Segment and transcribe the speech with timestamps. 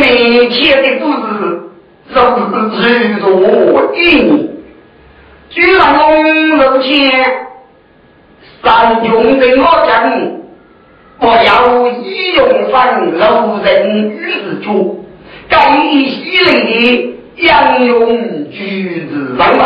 [0.00, 1.62] 给你写的故事，
[2.12, 2.16] 总
[2.72, 4.48] 是记住我一年。
[5.50, 7.46] 居然龙楼前，
[8.62, 9.92] 三军的我将，
[11.20, 15.04] 我要一用犯老人与之处，
[15.48, 19.62] 该以西林的杨勇举之上来。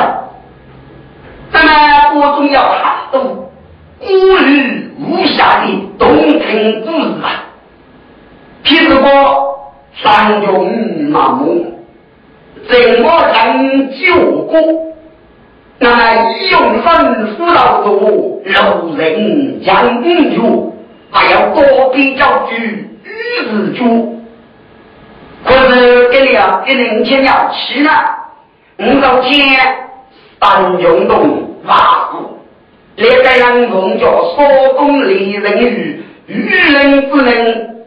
[1.50, 3.50] 咱们我中要很多
[3.98, 4.06] 孤
[4.36, 7.26] 日无暇的动听故事啊，
[8.62, 9.47] 譬如说。
[10.02, 11.66] 三中那么，
[12.68, 14.58] 怎么能救过？
[15.80, 20.72] 那用身死老多，老人将军就
[21.10, 22.54] 还要多给教主
[23.04, 24.22] 日出住。
[25.44, 27.90] 可是给你啊，给人钱要去了，
[28.78, 29.56] 五到天
[30.40, 32.38] 三中洞挖苦，
[32.96, 37.77] 来个杨洪叫说公里人与与人不能。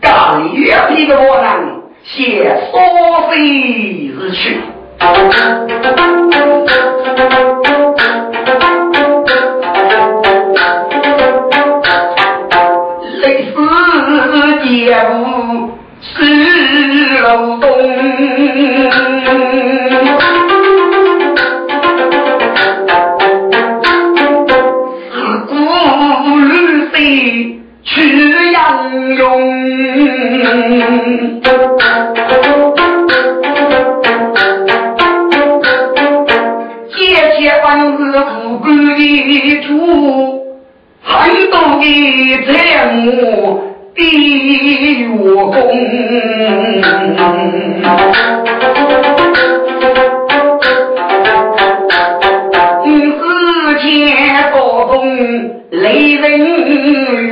[0.00, 0.64] 刚有一
[0.94, 2.24] 批的罗浪向
[2.70, 2.72] 苏
[3.28, 4.58] 菲而去，
[13.20, 13.52] 历史
[14.64, 14.94] 一路
[16.00, 16.08] 去
[17.20, 17.24] 流
[17.60, 17.64] 动，
[25.10, 25.12] 自
[25.46, 25.50] 古
[26.90, 26.94] 飞
[27.84, 27.88] 去
[28.52, 29.59] 英雄。
[39.00, 40.42] 提出
[41.02, 41.84] 很多的
[42.46, 42.78] 这样
[43.94, 43.98] 的
[45.16, 45.56] 武功
[53.88, 56.22] 天雷人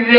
[0.06, 0.14] 远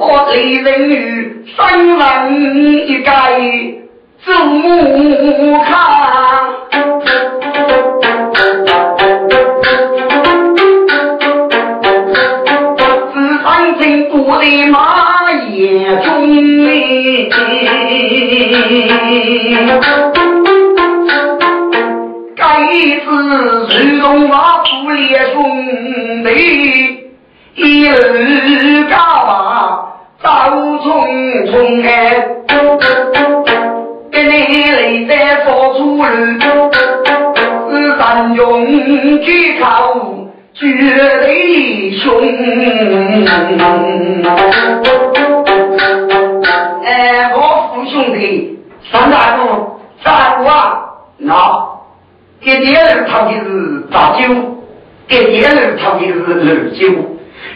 [0.00, 0.99] 我雷人
[1.60, 1.68] 本
[1.98, 3.10] 人一介
[4.24, 5.76] 子母看
[13.12, 17.28] 只弹进谷的马也中你
[22.34, 22.60] 该
[23.68, 26.30] 如同那负裂兄弟
[27.54, 29.89] 一二高
[30.22, 30.86] 马走匆
[31.46, 32.28] 匆哎，
[34.10, 34.78] 给你来
[35.08, 36.04] 在说出路，
[37.70, 38.66] 是三勇
[39.22, 39.64] 举口
[40.52, 40.66] 绝
[41.22, 42.20] 对凶。
[46.84, 47.38] 哎，我
[47.74, 48.58] 父兄弟，
[48.92, 49.42] 三大哥，
[50.04, 50.52] 大哥啊，
[51.16, 51.70] 那。
[52.42, 54.22] 给第二套的是大酒，
[55.06, 56.88] 给第二套的是二酒。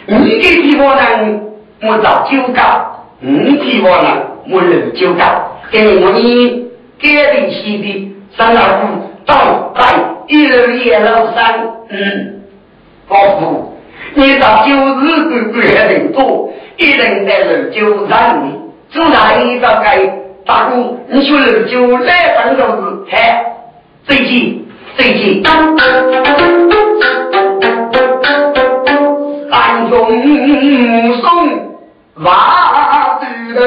[0.07, 1.44] 你给地方人
[1.81, 2.85] 我造酒家，
[3.19, 4.11] 你地方人
[4.49, 5.41] 我二酒家。
[5.71, 6.67] 给我你
[6.99, 8.87] 给的西的三老姑
[9.25, 9.81] 到来
[10.27, 12.43] 一楼一楼三，嗯，
[13.09, 13.73] 老夫，
[14.13, 18.53] 你造酒是个个人多，一人在二酒让你
[18.89, 20.05] 做哪一个该
[20.45, 23.43] 大姑，你说二酒来分都是嗨，
[24.03, 24.61] 最近。
[24.97, 25.75] 最近，三
[29.89, 29.93] 中
[32.15, 33.25] 送瓦子
[33.55, 33.59] 头，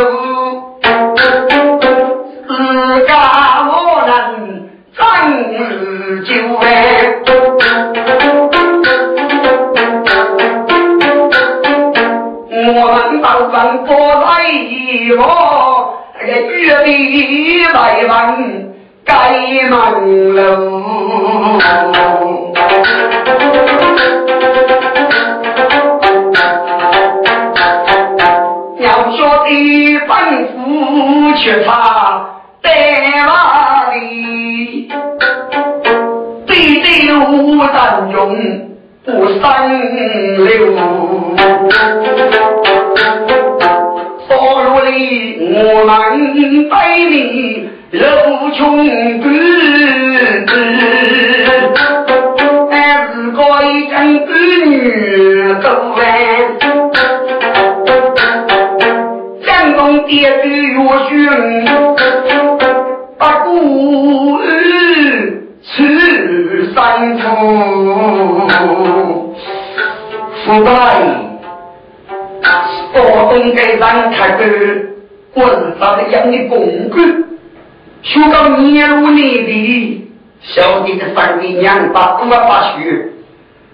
[2.49, 2.51] 自
[3.07, 3.13] 家
[3.69, 3.73] 我
[4.07, 4.11] 能
[4.97, 4.99] 争
[5.53, 5.55] 日
[6.25, 6.65] 久哎。
[12.51, 12.57] 我
[12.95, 15.17] 们到上过来一个
[16.25, 18.69] 月里来问。
[19.05, 19.13] 该
[19.71, 20.43] 门楼，
[31.09, 32.29] 咐却差
[32.63, 32.69] 在
[33.25, 34.91] 哪里？
[36.47, 36.51] 对
[36.83, 37.73] 对无人
[38.13, 38.19] 用
[39.07, 39.09] 不
[39.41, 39.47] 三
[40.45, 40.47] 流，
[44.29, 44.31] 所
[44.65, 44.93] 罗里
[45.55, 45.57] 我
[45.87, 45.89] 们
[46.69, 47.71] 百里。
[47.91, 48.61] 楼穷
[49.23, 49.27] 关，
[52.71, 52.77] 俺
[53.15, 53.97] 是个一阵
[54.27, 54.29] 子
[54.67, 54.71] 女
[55.63, 55.67] 走
[55.97, 55.99] 完，
[60.09, 60.75] 爹爹岳
[61.07, 61.13] 兄，
[63.19, 64.41] 把故儿
[65.63, 67.21] 吃三夫，
[70.47, 70.71] 父辈，
[72.95, 72.99] 我
[73.31, 74.43] 东给咱开个
[75.35, 75.45] 滚
[75.79, 76.97] 上的养的工具。
[78.01, 83.11] 学到年入内地，小弟的三位娘把多把学，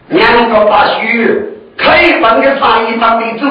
[0.08, 1.44] 娘个把学
[1.76, 3.46] 开放的翻译上的主，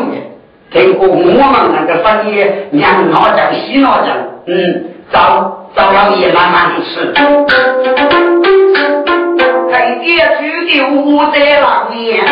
[0.74, 7.14] 听过我们那个翻译娘老讲西老讲，嗯，早早老爷慢慢吃。
[9.72, 12.26] 在爹去的五在老年，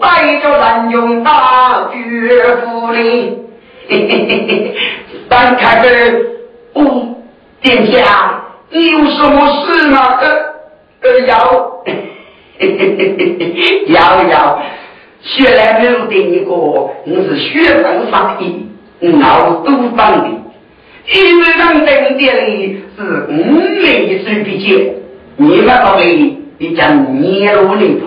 [0.00, 3.38] 带着人用大绝夫哩，
[3.88, 4.74] 嘿嘿嘿嘿，
[5.28, 5.88] 翻开个。
[6.74, 6.80] 哦，
[7.60, 8.00] 殿下，
[8.70, 10.18] 你有什么事吗？
[10.20, 10.26] 呃
[11.02, 11.34] 呃，要，
[13.88, 14.58] 要 要，
[15.22, 18.68] 学来没有第一个，你是学分上的，
[19.18, 20.28] 脑子都长的，
[21.14, 24.94] 因为人等的哩是五类水平线，
[25.36, 28.06] 你们到里你讲年路里吧，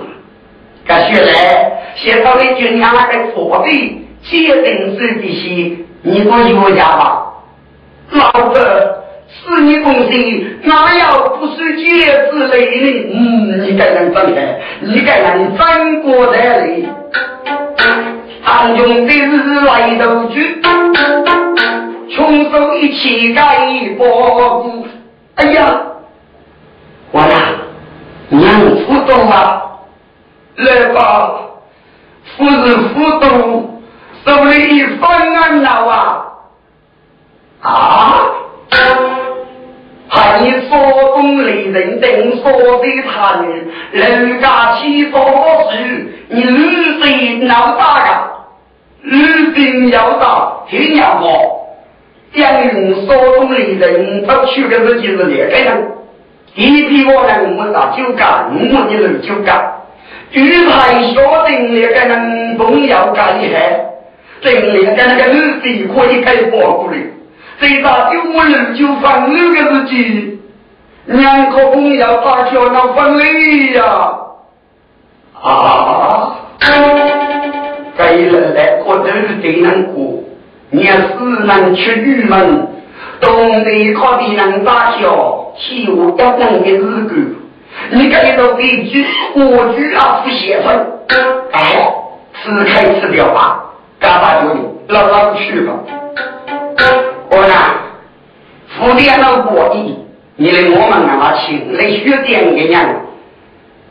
[0.86, 7.22] 该学来，学到的军粮的货币，决定是这些，你说有家吧？
[8.12, 8.95] 老子
[9.46, 11.84] 是你东西，哪有不是戒
[12.32, 13.14] 之类的？
[13.14, 16.88] 嗯，你该能分开，你该能翻过来哩。
[18.44, 20.62] 唐兄的日来头去，
[22.10, 24.88] 穷手一起盖包谷。
[25.36, 25.82] 哎呀，
[27.12, 27.28] 我呀，
[28.30, 28.52] 娘
[28.86, 29.62] 夫动啊，
[30.56, 31.36] 来吧，
[32.38, 33.82] 夫人夫动，
[34.26, 36.22] 手里一翻案了啊。
[37.62, 38.22] 啊！
[40.16, 42.10] 还说东里人等
[42.42, 45.20] 说的他人，人家起多
[45.70, 48.32] 事，你女贼闹大呀？
[49.02, 51.62] 女兵要打，听要我。
[52.34, 55.92] 将用说东里人不去的日就是两个人。
[56.56, 59.74] 一批我呢，我们打酒家，我们的人酒家。
[60.32, 63.58] 玉牌说定那个人不要干一下，
[64.42, 66.98] 定两个那个女贼可以开包过来。
[67.60, 70.40] 最大九人就放六个日子，
[71.06, 73.84] 两个朋友打小那分累呀！
[75.42, 76.36] 啊！
[77.98, 80.24] 该人来过都是最难过，
[80.70, 82.68] 你死人出玉门，
[83.22, 87.36] 东北靠的人打小，西我要能的日子，
[87.92, 90.86] 你该到地区我居啊不写分，
[91.52, 91.94] 哎，
[92.44, 93.64] 吃开吃掉吧，
[94.00, 95.74] 干嘛就让他去吧。
[97.30, 97.54] 我呢，
[98.68, 99.98] 福建老国义，
[100.36, 102.84] 你来我们啊，请来学点个样，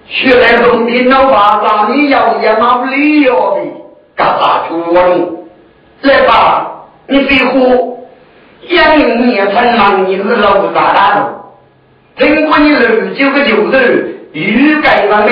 [0.07, 3.61] 学来农民老爸爸，你要也嘛不理了的，
[4.15, 5.31] 干啥去了？
[6.03, 8.07] 来吧，你飞虎，
[8.69, 11.35] 养你也成忙，你是老大大的。
[12.17, 15.31] 听过你六九个九日，欲盖弥彰，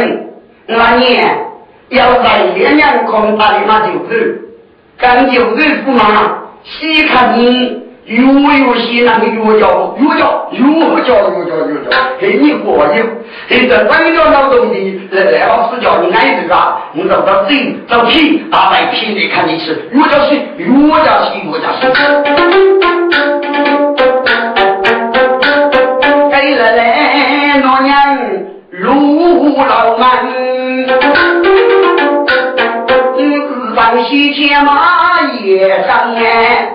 [8.05, 10.59] 越越西那个越叫越叫越
[11.05, 12.97] 叫越叫越叫，给你过瘾。
[13.49, 14.75] 现在整个劳动的
[15.13, 20.67] 来来老师叫你挨着啊，你找到嘴找皮，大白皮的看你吃，越叫西越
[21.05, 21.87] 叫西越叫西。
[26.31, 27.93] 给了来老娘
[28.71, 30.27] 路老满，
[33.17, 33.21] 日
[33.77, 34.73] 上西天马
[35.45, 36.73] 夜上哎。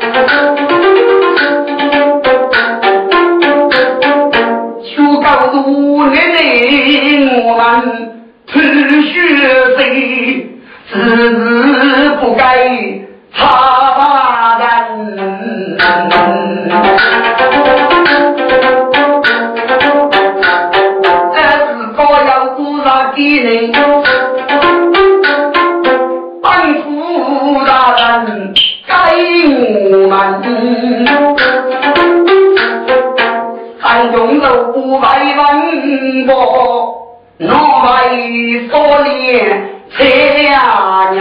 [7.43, 7.63] 我们
[8.47, 9.13] 吐血
[9.75, 9.81] 水，
[10.91, 12.41] 只是不该
[13.33, 14.67] 他人。
[36.33, 37.03] 我。
[37.39, 39.11] 我为所恋
[39.95, 40.03] 才
[41.13, 41.15] 人，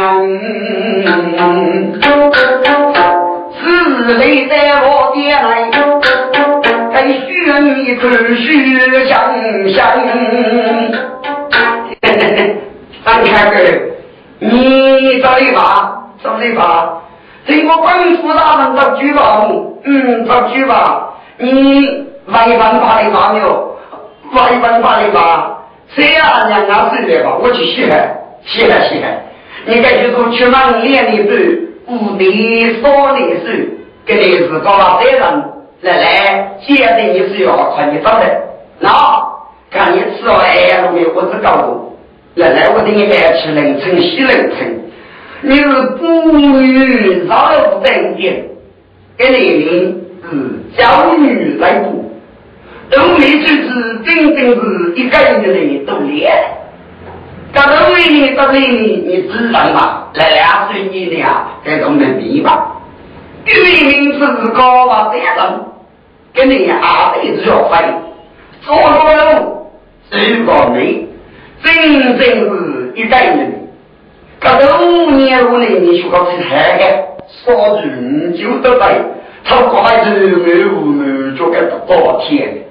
[3.60, 5.68] 此类在我爹来，
[6.90, 7.20] 该许
[7.60, 9.10] 你可许相
[9.68, 9.76] 相。
[13.04, 13.54] 张开哥，
[14.38, 15.58] 你找理吧，
[16.24, 17.02] 找理吧。
[17.46, 19.50] 经过官府大人的举报，
[19.84, 23.75] 嗯，找举报，你违反法律法没有？
[24.32, 25.52] 违反法律法。
[25.94, 29.22] 这样娘啊，睡来吧，我去洗海，洗海洗海。
[29.66, 31.92] 你该去做去忙练的不？
[31.92, 33.46] 五的少的手，
[34.04, 35.20] 给你是搞了别人
[35.82, 38.26] 来来，接着你是要看你长的，
[38.80, 38.90] 那
[39.70, 41.12] 看你吃了哎路没有？
[41.14, 41.96] 我只搞过，
[42.34, 44.80] 来来我等你爱吃冷城西冷城，
[45.42, 48.44] 你是不女少了不等点，
[49.16, 52.10] 给你名是教女来补。
[52.90, 56.32] 都没就是真正是一个人的人都练，
[57.52, 60.08] 到东里到里里你知道吗？
[60.14, 62.76] 来两岁你俩这种能力吧？
[63.44, 65.66] 语名字是高啊，这样
[66.32, 67.76] 跟你阿辈子要会，
[68.62, 69.68] 做路
[70.10, 71.06] 是个美，
[71.62, 73.68] 真正是一个人。
[74.40, 76.84] 到五年五年你学个是太个，
[77.44, 78.84] 说句就得背，
[79.44, 82.65] 他快是没无没就该多天。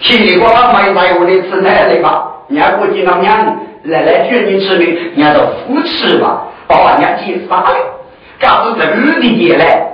[0.00, 7.76] 提瓜买买我的吃奶奶吧，人家估计那娘来来劝你吃的，人家都扶持吧，把人家急杀了。
[8.40, 9.88] 搞出这女的也来，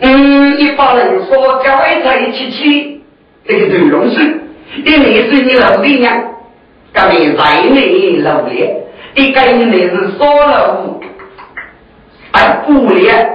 [0.00, 3.00] 嗯，一帮人说叫外在一起去，
[3.46, 4.16] 这个最容易。
[4.84, 6.12] 一年是你老的娘，
[6.92, 8.50] 干你在内老的，
[9.14, 10.98] 一个人是少了
[12.32, 13.32] 哎，不连，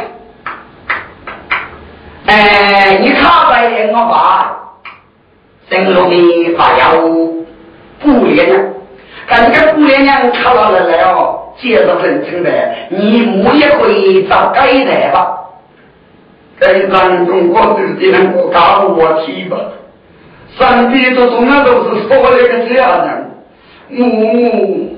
[2.28, 4.60] 哎，你看在我吧。
[5.74, 7.02] 正路的还要
[8.02, 8.64] 姑爷娘，
[9.28, 12.52] 但这个姑爷娘看到了来哦，接着人称的，
[12.90, 15.40] 你母也可以找改代吧？
[16.60, 19.58] 该咱中国自己能够告我提吧？
[20.58, 23.30] 上帝都从来都是说了个这样的，
[23.90, 24.98] 母母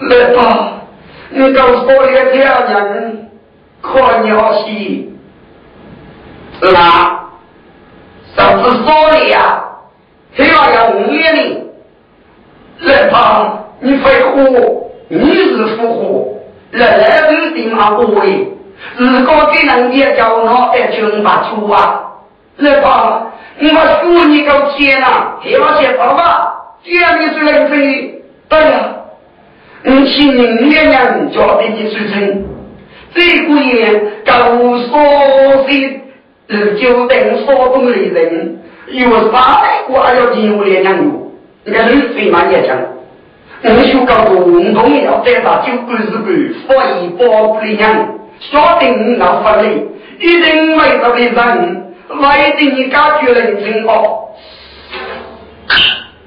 [0.00, 0.72] 来吧，
[1.28, 3.12] 你告诉我一个这样的，
[3.82, 5.12] 可鸟西
[6.62, 7.30] 是吧？
[8.34, 9.61] 上次说的呀。
[10.34, 11.40] 这要要五年的，
[12.80, 16.38] 来吧，你会活，你是复活，
[16.70, 18.48] 来来都定下不为。
[18.96, 22.02] 如果给人家叫我爱军发出啊，
[22.56, 23.26] 来吧，
[23.60, 28.12] 我输你个钱呐，还要先跑吧，这样你是人生，
[28.48, 28.94] 对呀，
[29.82, 32.44] 你请明月娘叫的你出城，
[33.14, 36.00] 这个月够所心，
[36.80, 38.61] 就等所中的人。
[39.00, 41.32] 有啥来我还要进屋连两路，
[41.64, 42.76] 你看你飞马也讲，
[43.64, 46.28] 我就告诉运动要再打九二十个，
[46.66, 54.28] 发一包不一样，晓得要发力，一定没到的人，外地你感觉人情好，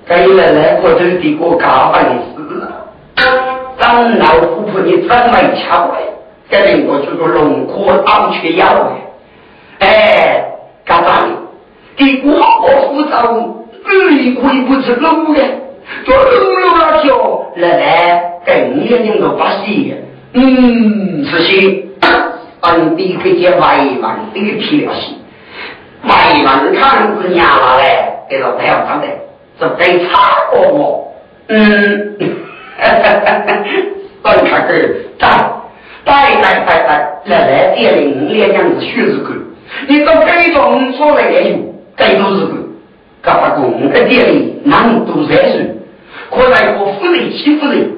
[0.07, 3.25] 该来来或者的过家办的事，
[3.77, 6.01] 当老虎婆你真没巧哎，
[6.49, 8.65] 这令我这个龙科当缺药
[9.79, 10.45] 哎，哎，
[10.85, 11.25] 干啥
[11.97, 11.97] 的？
[11.97, 13.13] 给我我负责，
[14.11, 15.41] 你可以不吃卤的，
[16.05, 17.07] 做卤肉那叫
[17.55, 19.95] 来来，更年人都不喜。
[20.33, 21.83] 嗯，是些
[22.61, 24.01] 本地这些外文
[24.33, 25.17] 的漂戏，
[26.03, 27.83] 外文看是伢嘞，
[28.29, 29.07] 给他太好看的，
[29.59, 31.13] 这该差过我。
[31.47, 32.17] 嗯，
[32.77, 33.63] 哈哈哈哈哈，
[34.21, 34.73] 本看个
[35.19, 35.51] 在。
[36.03, 39.33] 拜拜拜拜，来来点领两样子血日干，
[39.87, 41.57] 你到该种出来的有，
[41.95, 42.45] 该都是
[43.21, 45.77] 干，干不过我个店里难度才是，
[46.29, 47.91] 可来我福利欺负人，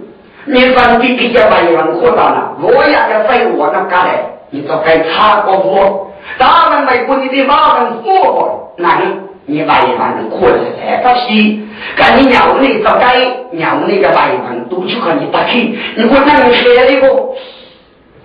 [0.46, 4.20] 你上弟比较万元可大了，我也要在我那干来，
[4.52, 9.98] 你都该查过我，大人来过你的马人活过，那你你万元
[10.30, 13.16] 可来不起，赶你鸟你早该
[13.52, 17.30] 鸟你个万元都去看你打开，你我那你开那个。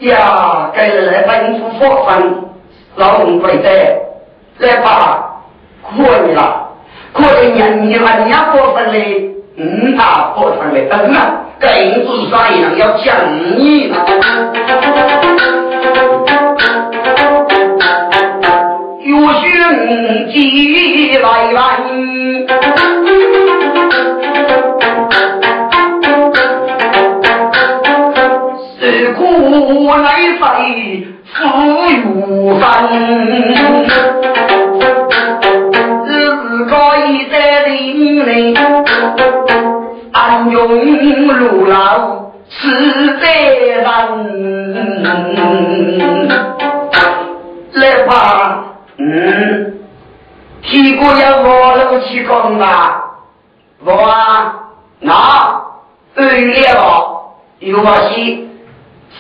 [0.00, 2.44] 呀，该来吩咐佛分，
[2.96, 4.00] 老公跪在，
[4.58, 5.31] 来吧，
[5.96, 6.68] 可以了，
[7.12, 11.18] 可以年你们家过分嘞，嗯，他过分嘞，但是呢，
[11.60, 13.14] 该应做啥样要讲
[13.56, 13.96] 你呢？
[19.04, 19.42] 有兄
[20.32, 21.62] 弟来问。
[31.34, 31.40] 富
[31.90, 32.62] 有分，
[38.24, 38.58] 林里，
[40.12, 43.84] 安用路老实在人。
[47.72, 48.64] 来吧，
[48.98, 49.74] 嗯，
[50.60, 53.02] 屁股要我路去讲吧，
[53.84, 54.54] 我啊，
[55.00, 55.62] 那
[56.14, 58.48] 对了，有把戏。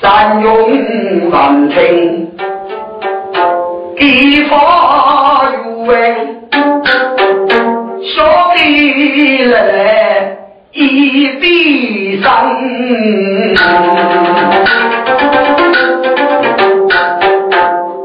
[0.00, 2.32] 三用难听，
[3.94, 5.92] 地法有味，
[8.04, 8.24] 说
[8.56, 10.36] 的来
[10.72, 12.26] 一笔生。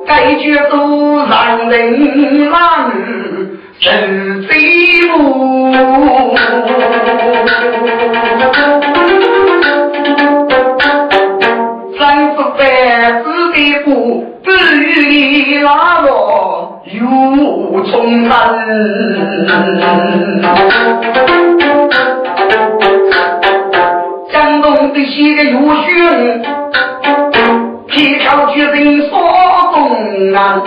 [0.06, 2.92] 该句都让人难
[3.80, 3.90] 受
[4.48, 5.68] 罪恶。
[15.63, 17.00] 那我又
[17.86, 18.32] 重山，
[24.32, 25.86] 江东的些个优秀，
[27.88, 29.20] 皮条决定说
[29.74, 30.63] 动啊！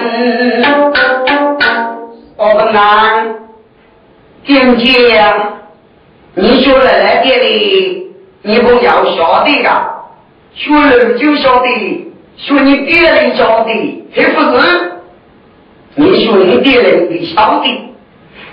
[2.36, 3.34] 我问俺，
[4.44, 5.22] 姐姐，
[6.34, 9.68] 你学来来店里，你不要晓得噶，
[10.54, 12.06] 学了就晓得。
[12.36, 14.92] 说你别人晓得，还不是？
[15.96, 17.94] 你说你别人你晓得，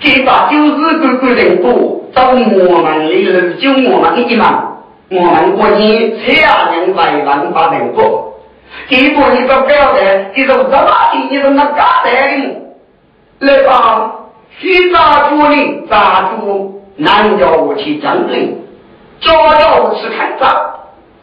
[0.00, 6.34] 这把就是个个人多，找我们的人就我们的嘛，我们国年千
[6.72, 8.34] 人百万把人多，
[8.88, 12.10] 结果你都不要的，这种这么的，你都那干的？
[13.38, 14.12] 来吧，
[14.58, 18.56] 去抓住你，抓住难叫我去争论，
[19.20, 20.50] 抓到我去看账，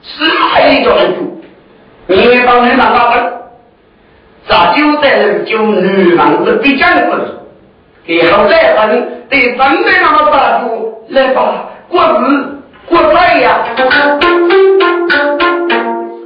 [0.02, 1.24] 是还叫人做。
[2.08, 3.34] 你帮女郎打分，
[4.48, 7.22] 咋就在那就女郎子比较不是？
[8.08, 12.24] 以后再分，得真的那么大度来吧，过日
[12.88, 13.66] 过菜呀。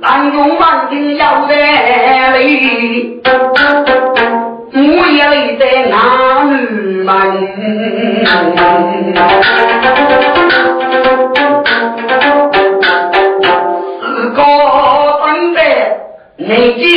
[0.02, 3.22] 当用万金要在里，
[4.74, 7.10] 我也累在那女们。
[16.38, 16.88] 内九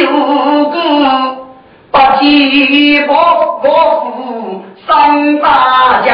[0.93, 1.47] 股，
[1.91, 3.15] 八七八
[3.63, 6.11] 八虎，三大将。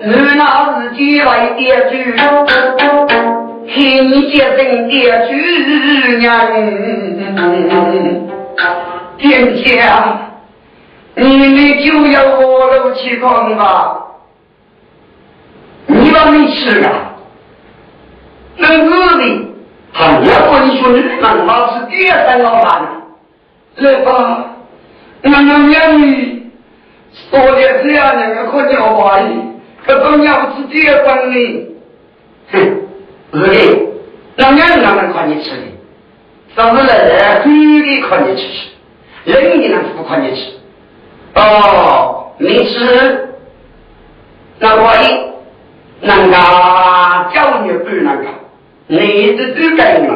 [0.00, 0.42] 你拿
[0.74, 1.92] 自己来点主，
[3.66, 3.76] 听
[4.30, 5.30] 接生点主
[6.18, 6.20] 人。
[9.18, 10.18] 天将，
[11.16, 12.40] 你们就要我
[12.76, 13.98] 楼去看吧，
[15.86, 16.88] 你把没吃啊？
[18.56, 19.47] 能日的。
[19.98, 22.88] 他要果你说你能老是第二三老板，
[23.78, 24.44] 来吧，
[25.24, 26.52] 我娘娘你
[27.28, 29.42] 说的这样两个可叫话语，
[29.84, 31.74] 可都要是第二关的，
[32.52, 32.58] 哼，
[33.32, 33.88] 是的，
[34.36, 35.62] 那娘哪能看你吃的，
[36.54, 38.68] 上次来来女的看你吃吃，
[39.24, 40.52] 人家那是不看你吃，
[41.34, 43.34] 哦，你吃，
[44.60, 45.06] 那万一，
[46.02, 48.26] 那个教育不能干。
[48.90, 50.10] 你的这个人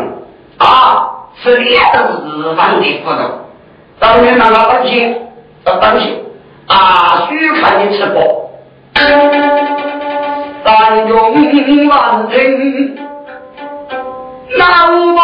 [0.56, 1.78] 啊，是两
[2.24, 3.20] 日方的活动，
[3.98, 5.14] 当年那个当心，
[5.66, 6.24] 要当心
[6.66, 7.28] 啊！
[7.28, 8.20] 许看你吃饱。
[11.08, 12.96] 永万听，
[14.56, 15.18] 那我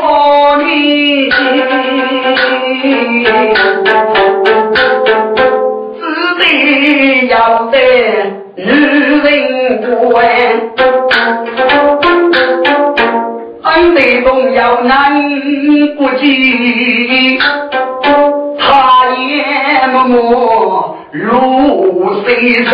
[0.00, 1.28] 佛你，
[5.98, 6.04] 只
[6.38, 6.42] 得
[7.28, 7.32] 要
[7.66, 7.74] 得
[8.56, 8.64] 女
[9.22, 9.28] 人
[10.10, 10.14] 关，
[13.66, 15.12] 俺得动要难
[15.96, 17.36] 不及，
[18.58, 20.96] 他也默默。
[21.10, 22.70] 如水水，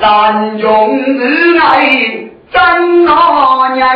[0.00, 3.10] 三中之内真那
[3.76, 3.88] 人，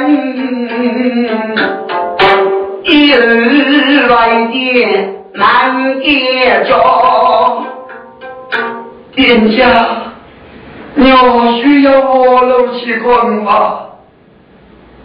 [2.82, 4.12] 一日来
[4.52, 6.70] 见难见着。
[9.14, 9.62] 殿下，
[10.96, 13.80] 你需要我楼去看吗？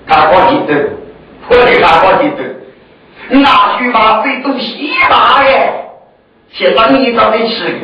[0.07, 0.89] 大哥记得，
[1.49, 2.43] 我的大哥记得。
[3.31, 5.71] 那去把这都西大耶，
[6.51, 7.79] 先让你找你吃的，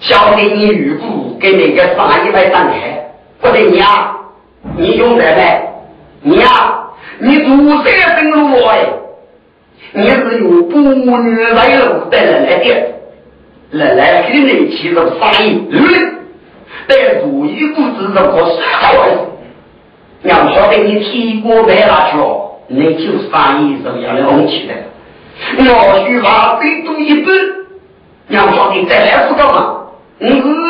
[0.00, 3.10] 交给你预估给那个上一百三开，
[3.40, 4.16] 不得你啊，
[4.76, 5.62] 你用得来，
[6.22, 8.86] 你啊，你做谁登录我哎？
[9.92, 12.64] 你是有不女来路的人来的，
[13.70, 15.68] 人来给你起了生意，
[16.88, 19.18] 但如意不知道可是好事，
[20.22, 22.16] 要晓得你提过白拿去。
[22.68, 24.74] 你就翻译这样的红起来，
[25.56, 27.32] 我需把最多一半，
[28.30, 29.86] 要晓得再来是干嘛？
[30.18, 30.26] 我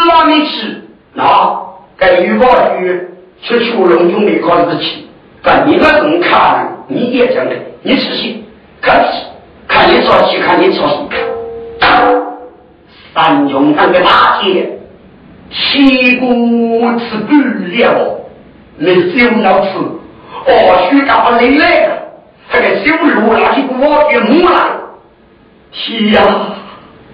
[0.07, 0.83] 让你吃，
[1.15, 1.59] 那
[1.97, 3.09] 该预报去
[3.41, 5.07] 去出龙中的考试去，
[5.43, 8.35] 但你那种看，你也讲的，你吃些，
[8.83, 9.03] 看
[9.67, 11.09] 看你操心，看你操心。
[13.15, 14.76] 三中那个大姐，
[15.51, 17.33] 七姑吃不
[17.77, 18.21] 了，
[18.79, 19.69] 没酒要吃。
[20.49, 21.97] 哦，徐干部累来了，
[22.53, 24.57] 这个修路那些我去木来。
[25.73, 26.23] 天呀，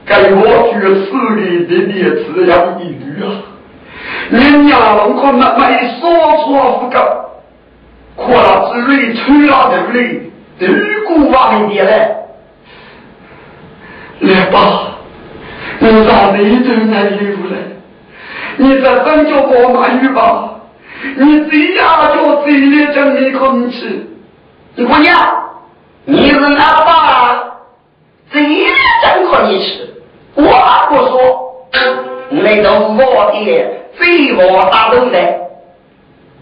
[0.04, 3.26] 该我去死里的烈子要一缕啊！
[4.30, 5.60] 人家龙可那没
[6.00, 6.10] 说
[6.44, 6.98] 错不够，
[8.16, 10.30] 可那之类吹了对不对？
[10.58, 11.90] 如果往一点来，
[14.20, 14.98] 来吧，
[15.80, 17.56] 我让你都来一路来，
[18.56, 20.50] 你再分叫我满语吧。
[21.16, 24.06] 你这样就嘴里真没空气，
[24.76, 25.18] 你姑娘，
[26.04, 27.44] 你是哪爸？
[28.30, 28.66] 嘴里
[29.02, 29.90] 真可你吃，
[30.34, 30.44] 我
[30.88, 31.68] 不说，
[32.30, 33.34] 那都我的
[33.98, 35.40] 嘴我打都在，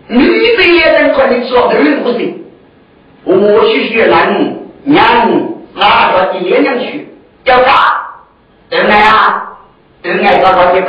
[0.09, 2.45] 你嘴里真可你吃，都不行。
[3.25, 5.05] 我去学男娘
[5.75, 7.09] 哪个爹娘去？
[7.45, 7.75] 要干？
[8.69, 9.57] 对不啊？
[10.03, 10.87] 对爱找找你去，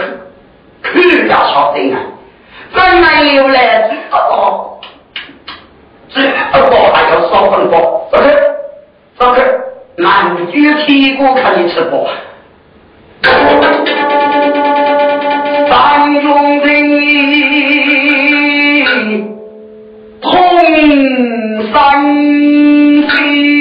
[0.84, 2.00] 去要晓得啊。
[2.74, 4.80] 真没有来，知道
[6.10, 6.16] 知
[6.54, 8.24] 道过还要少分过，不是？
[9.18, 9.40] 不是？
[9.98, 12.08] 满嘴屁股看你吃饱。
[15.70, 16.66] 三兄弟
[20.22, 20.32] 同
[21.72, 21.76] 三
[23.10, 23.61] 喜。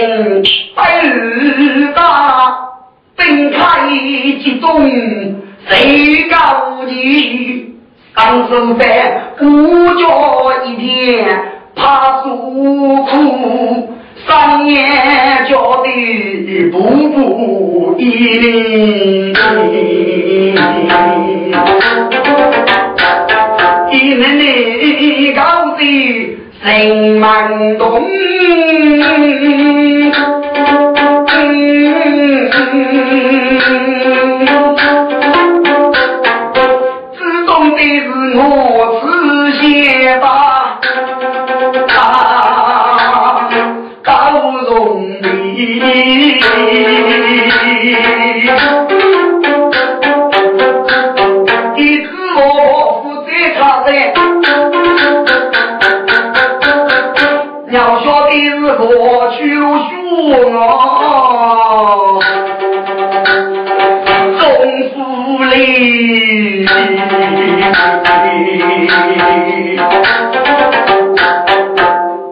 [0.00, 0.42] 九方城
[0.74, 2.00] 百日大，
[3.16, 3.90] 分开
[4.42, 4.88] 激动
[5.68, 7.76] 谁高举？
[8.16, 11.42] 上手在五角一片
[11.74, 13.90] 怕疏苦。
[14.26, 19.34] 三年交的步步一零，
[23.90, 25.82] 一年年高的
[26.62, 28.04] 人满洞，
[58.78, 59.28] 我
[64.38, 64.46] 总
[64.90, 64.96] 府
[65.44, 66.64] 里，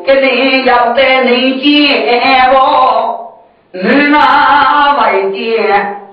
[0.07, 2.57] 跟你要在你见我，
[3.72, 4.16] 你那
[4.96, 5.01] 外
[5.33, 5.38] 爹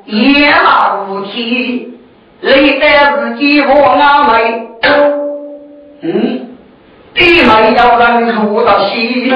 [0.06, 1.94] 也那无气，
[2.42, 2.86] 累得
[3.20, 4.68] 自己我阿妹，
[6.02, 6.45] 嗯，
[7.16, 9.34] 弟妹要人入到西。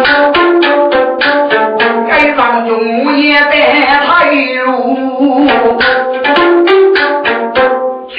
[2.36, 3.52] 上中也得
[4.06, 4.32] 太
[4.64, 5.48] 入，
[8.10, 8.18] 决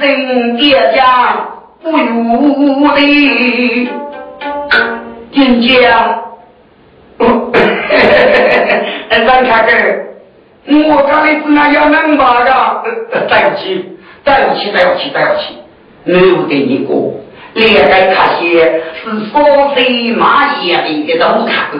[0.00, 1.48] 心爹家
[1.82, 3.00] 不如的
[5.32, 6.22] 金 家。
[9.26, 12.50] 张开根，我家里只能要能把的，
[13.28, 15.58] 对不起，对不起，对不起，对不起，
[16.04, 17.14] 没有给你过，
[17.54, 21.78] 连个卡些是烧水马野的都看的。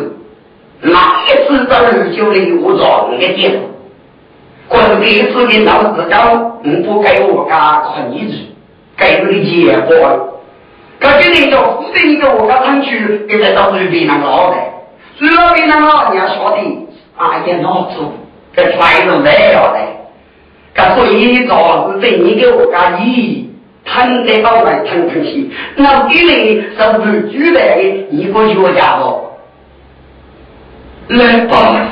[0.82, 3.56] 哪一次到二九里我找你个地方？
[4.68, 8.54] 关这次的老子高，你不给我家困一句，
[8.96, 10.40] 给你的结果。
[11.00, 14.56] 可今天叫负责一个我家厂区，给他到随便那个老的，
[15.16, 16.58] 随便那个老人家说的，
[17.16, 17.96] 啊，点脑子，
[18.54, 19.78] 给全都没了的。
[20.74, 23.45] 可所以找是对你给我家一
[23.87, 29.22] 谈得到来谈谈去，那给你是不是举来的一个学家伙？
[31.09, 31.87] 来吧，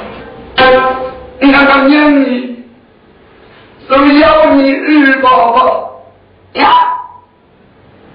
[1.41, 2.65] 你看看娘你，
[3.89, 6.03] 是要你二宝宝
[6.55, 6.69] 呀？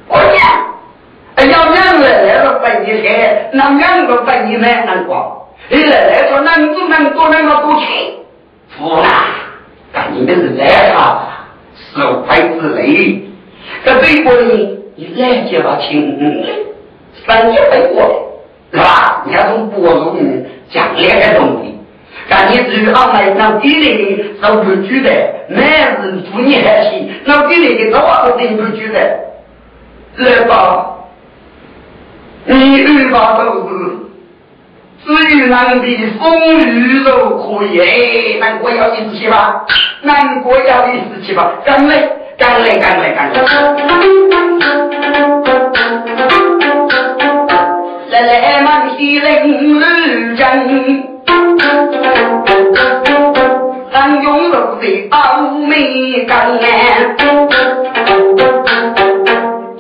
[0.10, 0.38] 我娘，
[1.36, 5.48] 哎要娘来来了分一些，那两个分一难难过。
[5.70, 7.88] 你来来说能做能做那么多钱，
[8.78, 9.26] 不啦？
[9.94, 11.22] 但你们是来啥？
[11.96, 13.29] 受快之累，
[13.84, 16.18] 这对过你，你来接把亲，
[17.26, 18.10] 三年回过来，
[18.72, 19.24] 是吧？
[19.26, 20.18] 你要从波动。
[20.72, 21.80] 讲两个东西，
[22.30, 25.10] 但你至于安排那地里的受不住的，
[25.48, 29.00] 男人妇女还行，那地里的早都顶不住的。
[30.18, 30.96] 来吧，
[32.46, 33.74] 你二把都是，
[35.08, 35.88] 至于男的
[36.20, 39.66] 风雨都可以，难过要一起吧，
[40.04, 43.36] 难过要一起吧，干嘞，干嘞，干嘞，干嘞。
[48.10, 50.46] 来满西林日真，
[53.92, 55.18] 咱用肉的欧
[55.68, 56.68] 美干眼，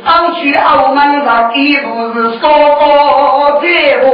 [0.04, 3.66] 常去澳门上一步是说到这
[4.00, 4.06] 个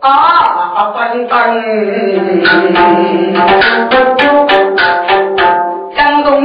[0.00, 1.36] 啊等等，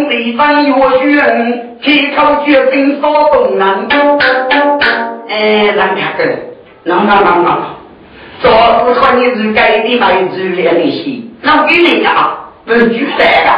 [0.10, 3.88] 地方有许人，铁口决心说东南，
[5.30, 6.24] 哎，让他个。
[6.84, 7.58] 啷啷啷啷，
[8.42, 13.50] 做事和你是该的买子连的些，那给你啊，不举三个，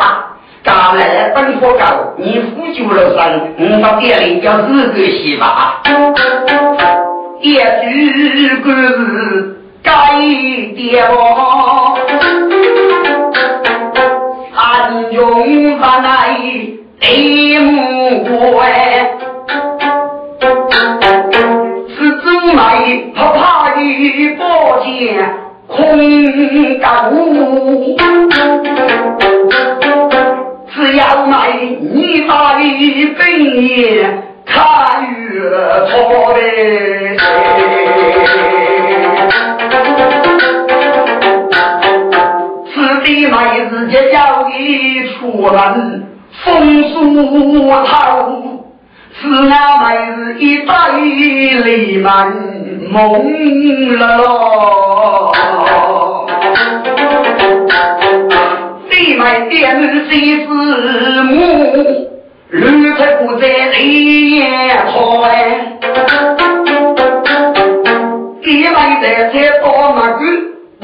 [0.62, 1.86] 刚来本火高，
[2.18, 5.44] 你夫就了生，我到店里要四个媳妇，
[7.40, 9.92] 一句故事该
[10.76, 11.98] 的哦，
[14.74, 16.36] 暗中发来
[17.00, 18.34] 泪目光。
[23.14, 24.90] 不怕与宝剑
[25.68, 25.78] 空
[26.80, 26.86] 高，
[30.74, 33.22] 只要买你把的本
[33.64, 34.04] 业
[34.46, 34.56] 看
[35.14, 35.50] 月
[35.88, 36.34] 错
[43.06, 43.36] 你妹
[43.70, 46.08] 子就要一出人，
[46.44, 46.94] 风疏
[47.86, 48.66] 透，
[49.20, 49.86] 是那妹
[50.16, 50.72] 子一对
[51.64, 52.34] 李满
[52.90, 53.00] 梦
[54.00, 54.02] 了。
[58.90, 60.14] 李梅点子是
[61.24, 61.34] 母，
[62.50, 64.88] 绿不在李眼台。
[68.46, 70.00] 你梅在在多么。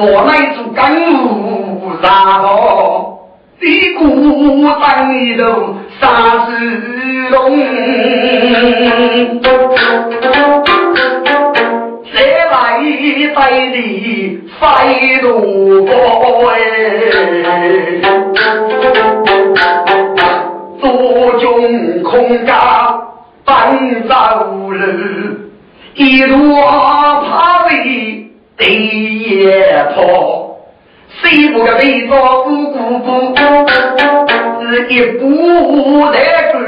[0.01, 3.19] 我乃自甘无杀落，
[3.59, 4.05] 你古
[4.79, 6.53] 登一头杀子
[7.31, 7.59] 龙，
[12.05, 12.15] 谁
[12.49, 12.81] 来替
[13.11, 13.27] 你
[15.83, 16.55] 过哎？
[20.79, 20.87] 左
[21.39, 23.01] 军空扎
[23.43, 24.15] 翻遭
[24.71, 24.81] 了，
[25.95, 28.28] 一路怕飞。
[28.59, 29.49] 第一
[29.95, 30.03] 炮，
[31.21, 32.17] 谁不个为祖国
[32.49, 33.65] 鼓掌？
[34.61, 35.23] 是一步
[36.11, 36.17] 得
[36.51, 36.59] 去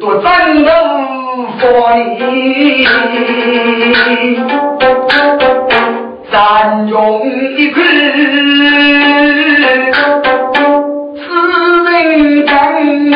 [0.00, 0.24] 多峥
[0.64, 0.68] 嵘
[1.60, 1.62] 岁
[2.16, 2.24] 月，
[6.32, 6.34] 三
[6.88, 6.94] 中
[7.56, 7.76] 一时，
[11.14, 11.22] 此
[11.92, 11.94] 人
[12.46, 12.50] 仗
[12.82, 13.12] 义。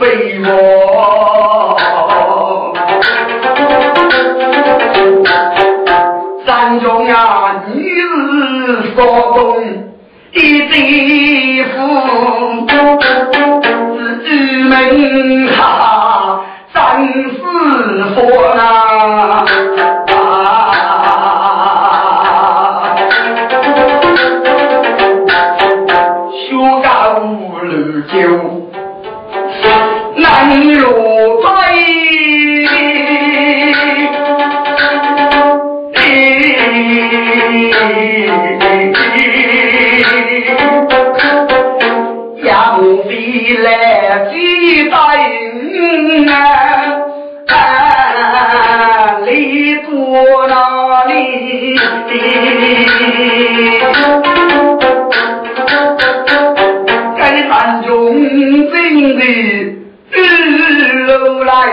[0.00, 1.76] 被我
[6.46, 9.60] 山中啊你是说东
[10.32, 11.68] 的地府
[14.24, 14.28] 自
[14.68, 16.40] 门下
[16.72, 16.78] 三
[17.12, 17.38] 四
[18.14, 18.60] 佛呐
[20.14, 20.16] 啊
[26.48, 26.88] 修改
[27.20, 27.58] 五
[30.50, 31.46] 一路飞，
[42.42, 42.48] 杨
[43.04, 43.10] 飞
[43.58, 43.66] 来
[44.30, 44.34] 几
[44.88, 44.96] 代
[47.48, 49.90] 啊，离不
[50.46, 51.12] 了你。
[57.18, 57.90] 该咱忠
[58.70, 59.77] 贞的。
[60.10, 61.66] 日落来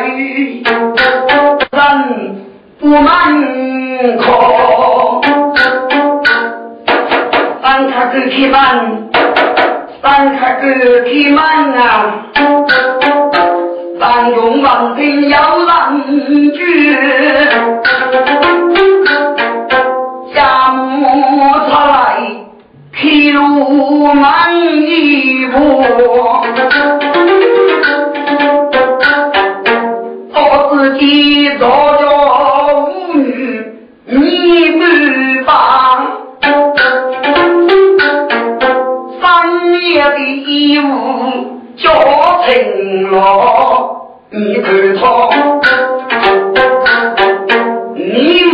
[1.71, 2.45] 人
[2.79, 3.41] 不满
[4.17, 5.21] 空
[7.61, 9.09] 当他个体满
[10.01, 12.25] 当他个体满啊
[13.99, 16.03] 郎中郎兵要郎
[16.53, 16.93] 君
[20.33, 22.17] 下摩来
[22.91, 25.83] 披路满衣服
[30.37, 33.65] 我自己做了舞女
[34.05, 34.15] 你
[34.71, 35.55] 不帮
[39.21, 40.83] 三月的衣物
[41.77, 42.51] 叫我成
[43.09, 43.13] 罗
[44.31, 45.01] 你看他
[47.95, 48.43] 你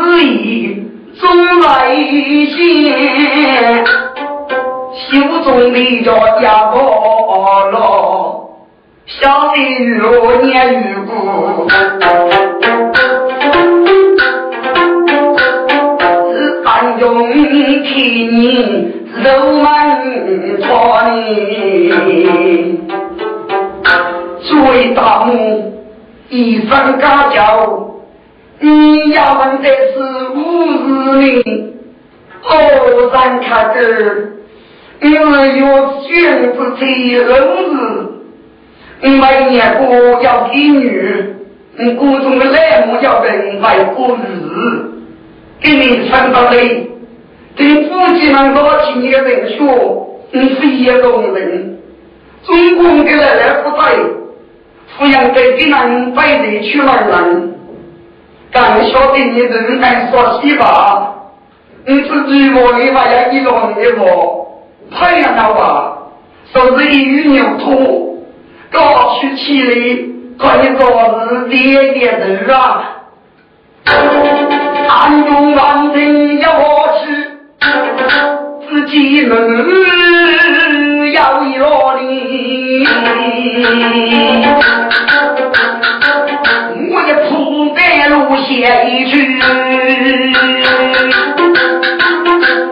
[0.00, 0.84] 日夜
[1.20, 1.20] 总
[1.60, 1.94] 来
[2.56, 3.84] 牵
[5.10, 5.10] 手
[5.44, 6.08] 中的着
[6.40, 8.29] 家伙喽
[9.18, 10.00] 小的与
[10.46, 11.10] 念与不。
[16.32, 17.32] 是当用
[17.82, 18.92] 替你
[19.22, 19.68] 肉满
[20.62, 20.64] 床。
[24.42, 25.32] 诸位大母，
[26.28, 27.90] 一生家教，
[28.60, 30.00] 你要问的是
[30.34, 30.38] 五
[30.86, 31.74] 日里，
[32.42, 33.78] 我三开的，
[35.02, 35.64] 因为有
[36.06, 37.34] 君子在恩
[37.76, 38.19] 子。
[39.02, 41.24] 你为年不要子女，
[41.78, 43.54] 你故中的内幕要人。
[43.54, 44.18] 为百过日，
[45.60, 46.90] 给你穿到累。
[47.56, 49.56] 对自己们多几年人。
[49.56, 51.78] 说，你是一种人。
[52.44, 53.96] 中共的奶奶不在，
[54.98, 56.12] 抚养给给人。
[56.12, 57.54] 拜的去了人。
[58.52, 59.80] 敢晓得你人。
[59.80, 61.14] 敢说西吧？
[61.86, 65.96] 你自己我的话要一种的我，太阳了吧？
[66.52, 68.09] 手这一与牛通。
[68.70, 69.72] 高举起来，
[70.38, 70.86] 可以做
[71.28, 72.98] 事点点头啊！
[74.88, 77.04] 暗中万人要我去，
[78.68, 79.32] 自己门
[81.12, 82.86] 要一落你。
[86.92, 88.48] 我也铺在路下
[88.84, 89.40] 一句，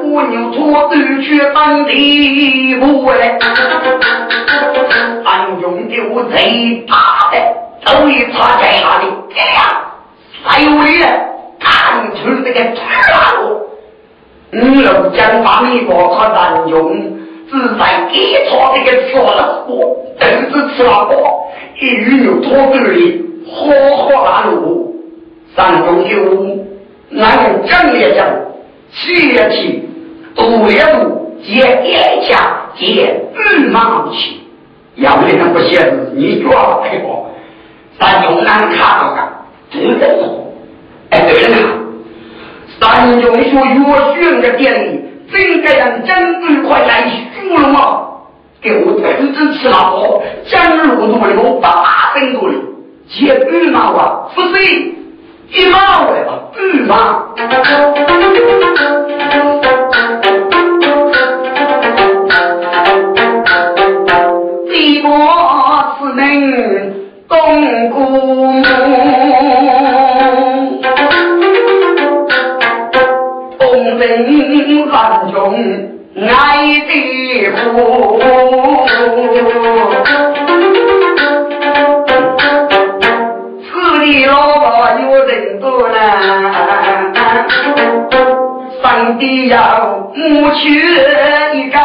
[0.05, 3.39] 我牛拖子去当地不来。
[5.77, 7.35] 用的，
[7.85, 9.07] 都一插在那里。
[9.35, 9.59] 哎呀，
[10.43, 11.01] 还有人
[11.61, 12.81] 看出这个土
[13.13, 13.21] 老，
[14.51, 16.93] 你老将把你我他难用，
[17.51, 21.51] 只在给错这个吃了锅，都是吃了锅，
[21.81, 24.97] 一语有托嘴里，火火拉路，
[25.55, 26.15] 三中就
[27.11, 28.27] 难讲也讲，
[28.93, 29.89] 气也气，
[30.35, 32.37] 堵也堵，接也家
[32.77, 34.48] 接日马不起。
[34.99, 37.27] 要不然不写字，你抓了配合，
[37.99, 39.19] 咱用俺看到的，
[39.71, 40.53] 真的错。
[41.11, 41.57] 哎，对了，
[42.81, 43.51] 三中学越
[44.15, 45.01] 学的典礼，
[45.33, 48.05] 真该让张队快来学了吗？
[48.61, 52.55] 给我真吃了货，江路多的我八分多的，
[53.09, 54.65] 接羽毛啊，不是
[55.51, 55.79] 一毛
[56.11, 56.81] 来吧，羽
[74.91, 75.37] 万中
[76.17, 76.27] 爱
[76.89, 76.91] 的
[77.57, 78.19] 福，
[83.63, 84.67] 此地老婆
[85.01, 85.95] 有人多呢，
[88.83, 88.85] 上
[89.19, 90.59] 帝要母娶
[91.55, 91.79] 一个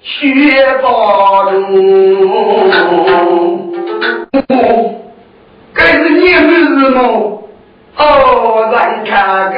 [0.00, 2.70] 雪宝龙。
[4.48, 4.54] 哦，
[5.74, 6.36] 这是你儿
[6.68, 7.00] 子吗？
[7.96, 9.56] 哦，咱看个，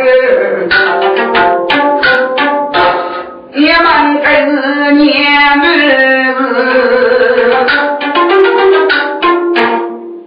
[5.55, 5.94] 你儿
[6.32, 6.40] 子，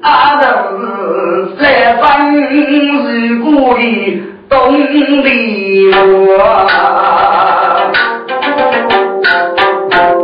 [0.01, 0.05] 俺
[0.39, 1.63] 是三
[1.99, 2.03] 分
[2.43, 2.53] 日
[3.39, 3.79] 故的
[4.49, 4.53] 东
[5.23, 5.25] 里
[5.91, 5.99] 我，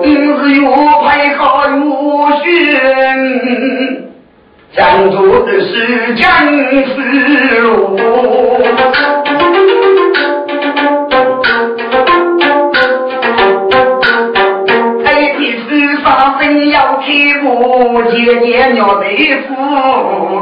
[0.03, 0.05] 你
[0.37, 0.65] 是有
[1.03, 1.07] 配
[17.01, 19.05] 身要贴布，姐姐鸟的
[19.47, 19.49] 夫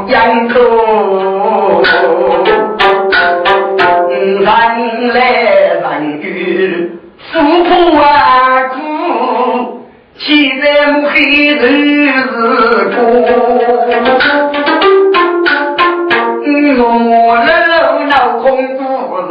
[0.08, 0.54] 养口，
[4.08, 6.90] 人来人去，
[7.32, 7.70] 富婆
[8.02, 8.04] 啊
[8.68, 8.76] 苦，
[10.18, 12.38] 气在母黑头是
[12.90, 12.98] 苦。
[16.82, 17.36] 我
[17.68, 17.72] 老
[18.04, 18.44] 老公
[18.76, 18.80] 主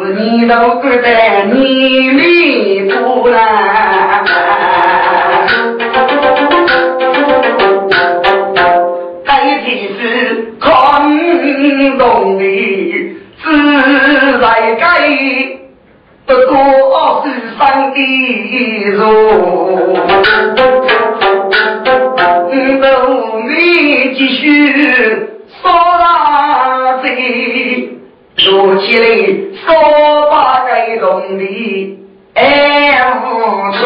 [0.03, 1.07] 是你都觉得
[1.51, 1.57] 你
[2.11, 4.23] 弥不啦？
[13.49, 14.45] 自在
[14.79, 14.83] 该
[16.27, 16.53] 不过
[17.25, 17.27] 是
[17.57, 17.59] 上
[17.91, 17.97] 的
[18.91, 18.99] 肉，
[22.79, 22.85] 都
[23.43, 23.49] 没
[24.13, 24.43] 继续。
[25.61, 25.63] 说
[25.97, 26.03] 大
[27.01, 27.07] 嘴，
[28.37, 29.05] 说起来
[29.65, 29.65] 说
[30.29, 30.33] 把
[30.67, 31.03] 该弄
[31.39, 31.41] 的
[32.35, 32.39] 爱
[33.15, 33.25] 无
[33.73, 33.79] 处。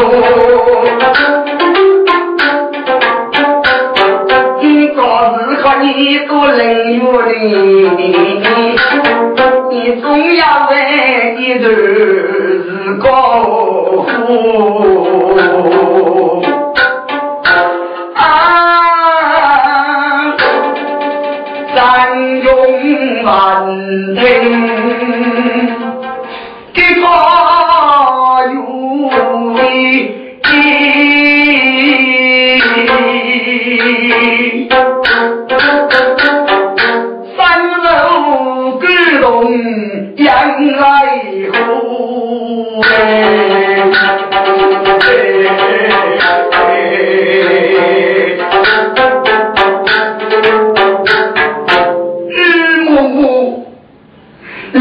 [4.61, 4.99] 你早
[5.37, 6.59] 日和你都冷
[6.93, 7.01] 月
[7.31, 7.37] 里，
[9.73, 14.23] 你总要问一段是高难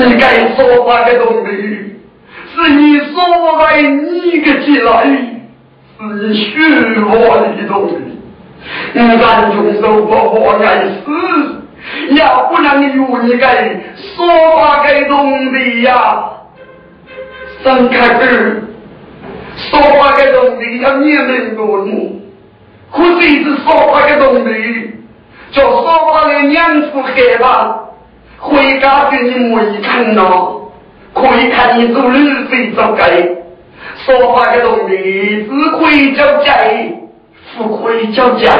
[0.07, 1.53] 你该说话的东西，
[2.55, 5.05] 是你说来你个进来，
[5.98, 6.50] 是你虚
[7.00, 7.12] 我
[7.57, 7.96] 的东西。
[8.92, 14.26] 你敢用手把我爱死，要不能用你该说
[14.57, 16.24] 话的东西呀。
[17.64, 18.62] 三开子，
[19.57, 22.20] 说话的东西要你们多努，
[22.92, 24.94] 可是一直说话的东西，
[25.53, 27.82] 叫说话的娘子害怕。
[28.43, 30.22] 回家给你母一看呐，
[31.14, 33.36] 可以看你做日非走街，
[34.05, 36.51] 说话的东西只会叫街，
[37.57, 38.53] 不会叫家。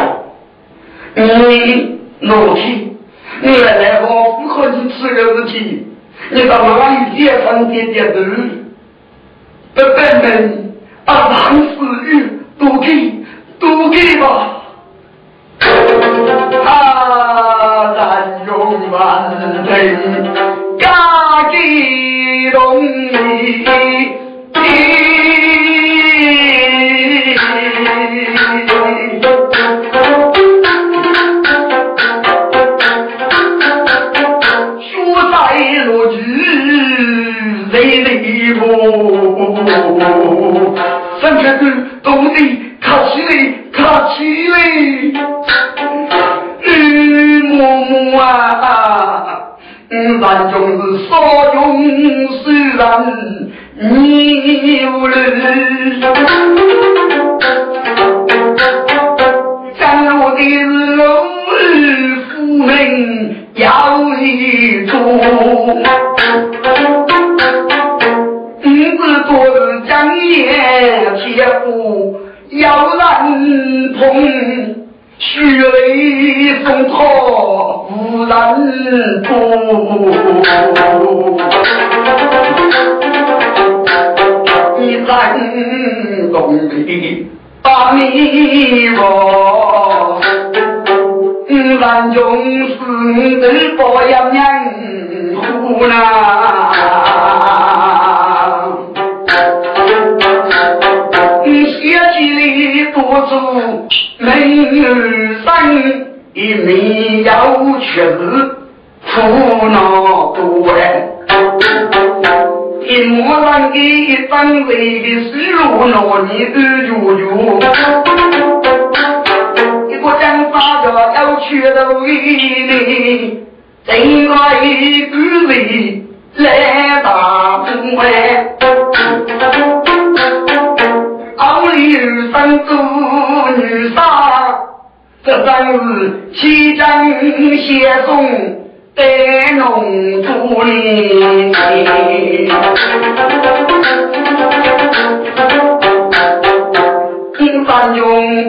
[1.15, 2.91] 你老天，
[3.43, 5.85] 你来来我不和你吃个事情，
[6.31, 8.21] 你到哪里点上点点头？
[9.75, 10.75] 不本门
[11.07, 11.75] 啊，男死
[12.05, 12.87] 女都给
[13.59, 14.62] 都给吧。
[16.65, 16.67] 他
[17.97, 18.01] 人
[18.47, 18.51] 用
[18.91, 18.97] 万
[19.39, 19.43] 人，
[20.79, 20.85] 家
[21.51, 21.55] 计
[22.51, 23.23] 容易。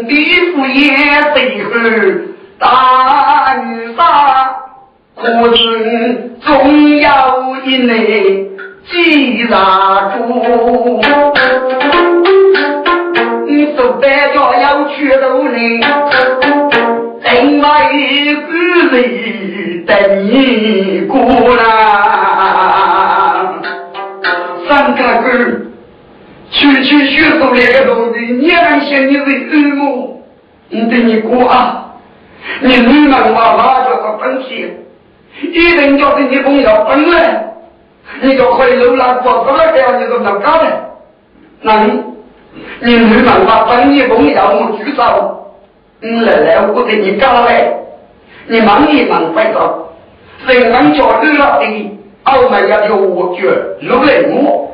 [0.08, 0.96] 地府也
[1.34, 1.70] 最后
[2.60, 4.02] 大女杀，
[5.16, 5.22] 可
[5.56, 6.48] 是总
[6.98, 7.10] 有
[7.66, 7.92] 一内
[8.90, 11.02] 记杀住。
[13.76, 15.58] 都代表要去路呢，
[17.24, 18.42] 另外一个
[18.92, 19.92] 人等
[20.26, 21.18] 你过
[21.56, 21.62] 啦。
[24.68, 25.28] 三哥哥，
[26.54, 30.22] 区区学手两个东西，你还嫌你是恶魔？
[30.70, 31.96] 你对你过啊！
[32.62, 34.78] 你女人娃娃叫个本钱，
[35.42, 37.54] 一人叫你朋友本来，
[38.22, 40.66] 你就可以流浪过，过来这样你都能搞的，
[41.62, 42.04] 那你？
[42.82, 45.54] 你没办法帮你朋友我举手，
[46.02, 47.74] 你来来，我给你搞来，
[48.48, 49.90] 你忙一忙快走，
[50.46, 53.48] 人能叫热了的，澳门要叫我觉
[53.82, 54.73] 如来我，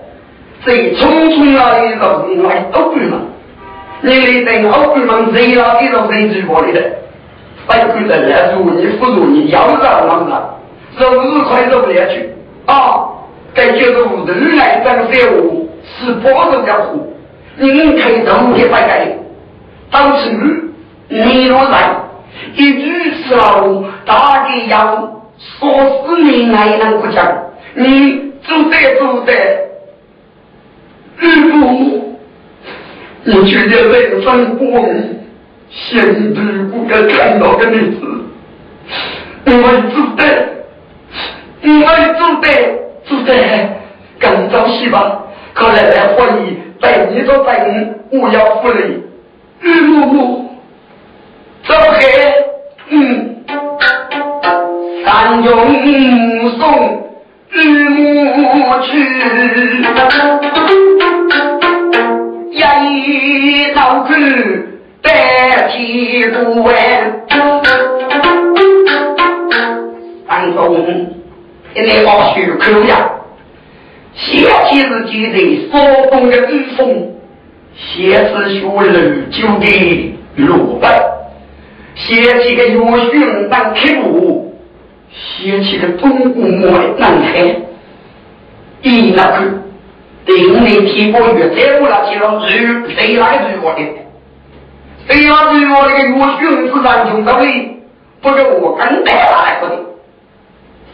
[0.64, 3.22] 最匆匆来的人来都不忙，
[4.02, 6.82] 你等澳门热了的都人举过来的，
[7.68, 10.56] 白骨的来如你不如你要让忙了，
[10.98, 12.34] 肉日快走不下去。
[12.66, 13.06] 啊！
[13.52, 17.14] 该就是屋头来张三五是包肉的苦。
[17.58, 17.68] 你
[18.00, 19.18] 可以同意拜改，
[19.90, 20.30] 当时
[21.08, 21.90] 你若在
[22.54, 27.26] 一句是老，大概要说死你爱人不讲，
[27.74, 29.34] 你做得做得，
[31.20, 32.18] 日不，
[33.24, 35.20] 你觉得人生不易，
[35.70, 38.00] 先知不该看到的日子，
[39.46, 39.52] 我
[39.92, 40.22] 做得，
[41.64, 41.86] 我
[42.18, 42.48] 做得
[43.04, 43.30] 做得
[44.20, 46.58] 更早希望，可来来欢迎。
[46.82, 47.68] 在你所在，
[48.12, 49.02] 我要负累。
[49.60, 50.46] 日暮暮，
[51.68, 52.08] 走开。
[52.92, 53.44] 嗯，
[55.06, 55.46] 三中
[56.58, 56.62] 送
[57.52, 58.90] 日暮去，
[62.52, 64.14] 一道口
[65.02, 66.76] 白起不完。
[70.28, 71.16] 三中，
[71.74, 73.12] 现在我去口呀。
[74.16, 74.38] 写
[74.70, 75.80] 起自己的所
[76.12, 77.14] 中的笔锋，
[77.76, 78.70] 写是学楼
[79.32, 80.86] 九的落败，
[81.96, 82.76] 写起个岳
[83.14, 84.54] 云当铁路，
[85.12, 87.56] 写起个中国梦的南海，
[88.82, 89.38] 一那个
[90.30, 93.82] 定力提过越再不那几了日谁来日我的，
[95.08, 97.46] 谁要对我的个岳云是咱穷到的，
[98.22, 99.68] 不是我跟带来的，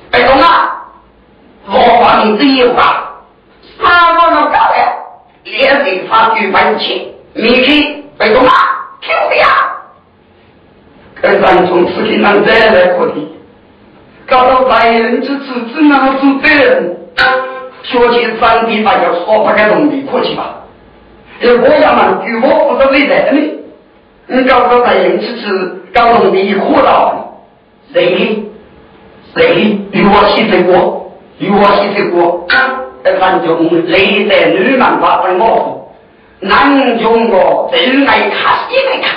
[0.09, 0.85] 北东啊，
[1.67, 3.01] 我把你这一话。
[3.77, 4.77] 他我能搞的，
[5.43, 8.53] 连人发举本钱，明天被动啊，
[9.01, 9.47] 听不呀？
[11.15, 13.13] 可咱从此天上再来过的，
[14.27, 16.97] 搞到来人之子只能做对人，
[17.89, 20.63] 说起上帝还要说话个东西，客气吧？
[21.41, 23.39] 哎，我要嘛，与我不是为的呢。
[24.27, 27.43] 你搞到来人之子搞东西苦恼，
[27.93, 28.43] 谁？
[29.35, 29.77] 谁？
[29.91, 30.71] 与我起这个？
[31.39, 32.45] 与我起这个？
[33.19, 35.91] 反正累在女人把分我服，
[36.39, 39.11] 男中国真爱看，也爱看。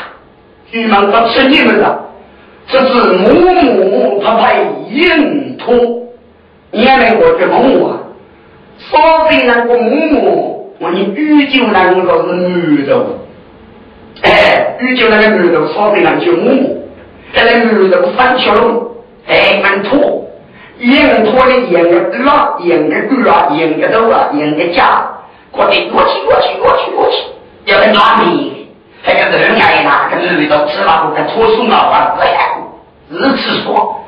[0.71, 1.99] 你们都吃你们的，
[2.67, 4.57] 这是母母他派
[4.91, 5.75] 硬拖，
[6.71, 7.99] 你来我这母母啊，
[8.91, 12.97] 少岁那个母母，我你御酒那个是女的，
[14.23, 16.89] 哎，御酒那个女的少岁那就母母，
[17.33, 18.89] 这个女的三条龙，
[19.27, 20.25] 哎，蛮拖。
[20.81, 25.05] 硬拖的硬个短，硬个短，硬个头啊，硬个家，
[25.51, 27.17] 过得过去过去过去过去，
[27.65, 28.69] 要来拿命，
[29.03, 32.41] 还个人爱哪个女的吃那个拖手脑啊，哎呀，
[33.09, 34.03] 如此说，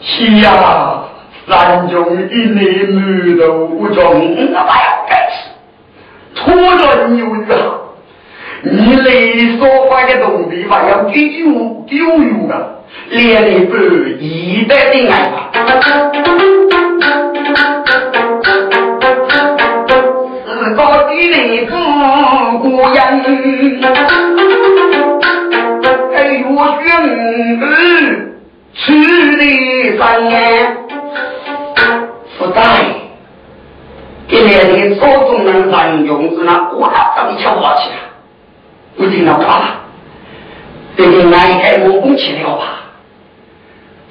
[0.00, 0.99] 是呀，
[1.50, 4.04] 南中一内女的无中，
[4.52, 5.50] 那玩意该死，
[6.36, 7.90] 拖着牛啊，
[8.62, 9.10] 你来
[9.58, 12.76] 说话的东西吧要丢丢丢的。
[13.08, 13.76] 连你不
[14.20, 15.50] 一代的爱吧，
[20.44, 20.78] 是个
[21.08, 21.70] 地内不
[22.70, 22.98] 过人，
[26.14, 26.54] 哎呦兄
[27.60, 27.64] 儿
[28.74, 28.78] 吃
[29.36, 29.42] 的
[29.98, 30.32] 三年，
[32.40, 32.60] 不在，
[34.28, 37.96] 今年的所中人三用是那我那怎么瞧我去了？
[38.96, 39.60] 我听到话。
[40.96, 42.62] 最近俺开木工去了吧？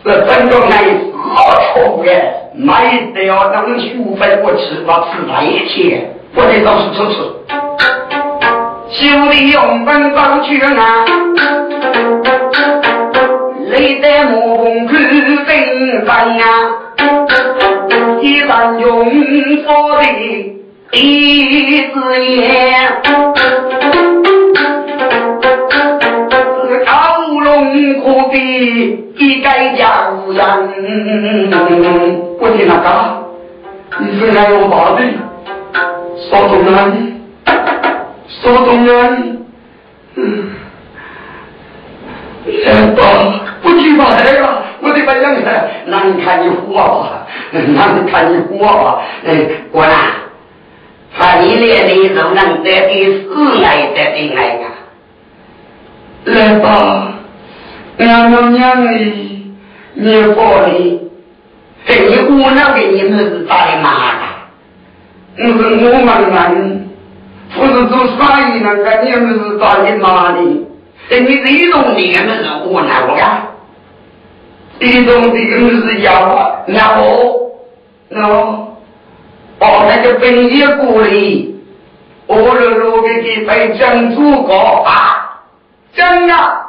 [0.03, 0.71] 这真正俺
[1.17, 2.35] 好错误耶！
[2.53, 7.15] 买得要当学费我吃，我吃那一天，我得到处吃吃。
[8.91, 11.05] 修理用本当去啊，
[13.69, 14.95] 累得木工去
[15.45, 16.43] 分担啊，
[18.21, 19.09] 一旦用
[19.63, 19.67] 错
[19.97, 20.03] 的
[20.91, 22.39] 一字眼。
[28.01, 28.37] 何必
[29.17, 30.39] 一改家人？
[32.39, 32.87] 我听那个，
[33.99, 34.97] 你是还有大的，
[36.29, 36.73] 少中人，
[38.27, 38.97] 少中人，
[40.15, 40.49] 嗯，
[42.65, 42.65] 来
[42.95, 43.01] 吧，
[43.61, 45.41] 不听话来了，我得把两个
[45.85, 49.93] 难看你活吧，难看你活吧，哎，我呢，
[51.17, 54.67] 把你连你都能得的死来得的爱呀，
[56.25, 57.13] 来吧。
[57.97, 59.53] 娘娘娘哩，
[59.93, 60.99] 你好哩，
[61.85, 64.13] 给你姑娘给你们是打的麻
[65.37, 66.89] 的，我是我们人，
[67.55, 68.15] 不是做生
[68.55, 70.39] 意那个你们是打的麻的，
[71.09, 73.13] 哎，你这种你们是我哪个
[74.79, 75.03] 呀？
[75.05, 78.15] 这种的你是要要不？
[78.15, 78.67] 喏，
[79.59, 81.09] 把那个本业过来，
[82.27, 85.41] 我了路给给被讲主过啊，
[85.93, 86.65] 真呀。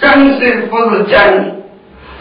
[0.00, 1.62] 真是不是真，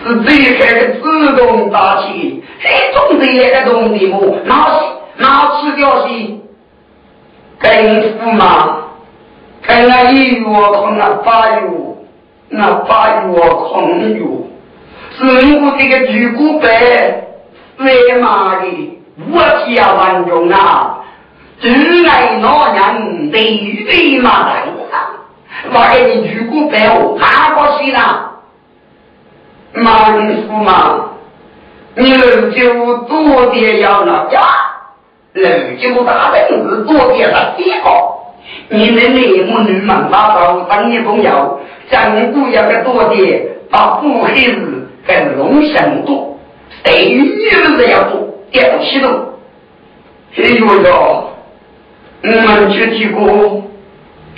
[0.03, 4.35] 是这开的自动打气，这种这一个东西么？
[4.43, 4.81] 哪
[5.17, 6.13] 哪吃掉是？
[7.59, 8.79] 跟父嘛，
[9.65, 11.69] 跟那一月空那八月，
[12.49, 14.25] 那八月空月，
[15.27, 16.67] 是我这个巨骨白，
[17.77, 18.99] 为嘛的？
[19.31, 20.99] 我家万用啊，
[21.59, 21.69] 只
[22.07, 23.41] 爱那人对
[23.83, 24.95] 对嘛人啊。
[25.73, 28.31] 我给你举个白哦，哪个是啦？
[29.73, 31.09] 马林夫嘛，
[31.95, 34.41] 你六九多点要那呀？
[35.33, 37.89] 六九大本事多点了几个？
[38.69, 41.59] 你们内幕女们拉到当年朋友，
[41.91, 44.78] 讲古要个多点，把不黑子
[45.09, 46.37] 跟龙相多，
[46.83, 49.09] 对于女人要多，点不启动。
[50.37, 51.29] 哎呦哟，
[52.21, 53.63] 我们去提过。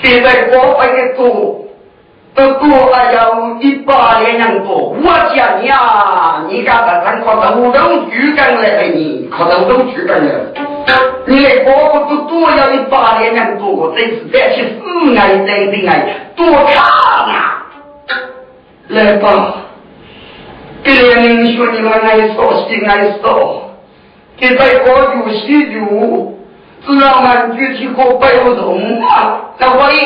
[0.02, 1.66] 现在过分的多，
[2.34, 4.96] 都多还要一百年人多。
[5.04, 5.04] 我
[5.36, 10.32] 讲呀，你家在上靠豆豆举干来你，靠豆豆举干来。
[11.28, 15.90] 你那过不都多要一百年人多，真是这些死爱真的爱
[16.36, 17.68] 多看啊！
[18.88, 19.54] 来吧，
[20.84, 23.70] 给年龄说你们爱说心爱说，
[24.38, 26.32] 现在过有喜就。
[26.84, 30.00] 只要满具体和不动啊，那我也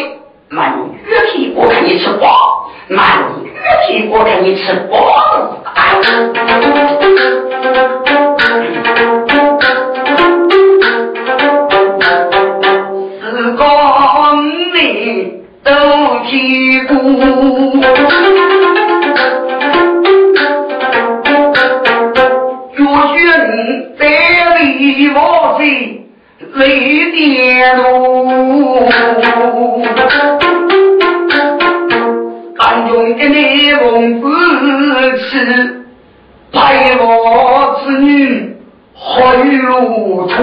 [0.49, 3.49] 满具体我看你吃饱，满具
[3.88, 4.97] 体我看你吃饱。
[13.21, 13.63] 四个
[14.43, 15.71] 你都
[16.30, 18.34] 提过。
[27.11, 27.83] 点路，
[32.57, 33.73] 俺用的你
[34.21, 35.83] 公子吃，
[36.51, 36.57] 陪
[36.97, 37.03] 我
[37.83, 38.55] 子女
[38.93, 39.03] 回
[39.57, 40.35] 路村。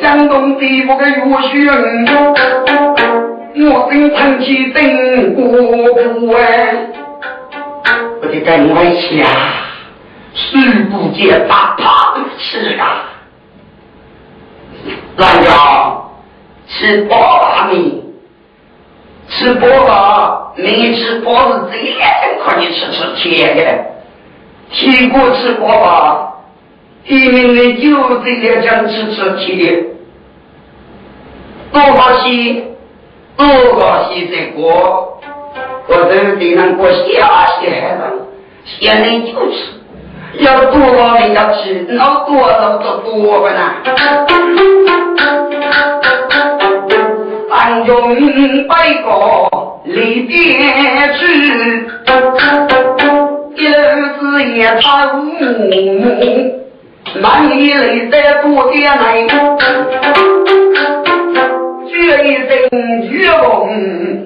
[0.00, 1.14] 江东地不个岳
[1.48, 1.52] 轩，
[3.70, 6.36] 我等长期等过不完，
[8.20, 9.08] 我的跟外下。
[10.34, 13.04] 须不见大胖吃啊！
[15.16, 16.10] 老杨
[16.66, 18.02] 吃饱了没？
[19.28, 20.94] 吃饱了没？
[20.94, 23.84] 吃饱是这两天可你吃吃甜的，
[24.70, 26.34] 听过吃饱了，
[27.04, 29.84] 一明的就这两天吃吃甜，
[31.72, 32.74] 多高兴，
[33.36, 33.46] 多
[33.78, 34.30] 高兴！
[34.30, 35.20] 这个我
[35.88, 36.04] 都
[36.36, 38.12] 得能过下些了，
[38.64, 39.81] 现在就吃。
[40.38, 43.60] 要多少人要吃，那多少都多个呢。
[47.50, 48.16] 俺用
[48.66, 48.74] 百
[49.04, 49.08] 个
[49.84, 50.32] 里边
[51.14, 51.20] 去，
[53.56, 53.62] 有
[54.18, 54.20] 子
[54.54, 55.20] 也他无，
[57.20, 59.00] 满里来再多点来，
[61.90, 61.92] 这
[62.24, 62.50] 一生
[63.08, 63.42] 绝望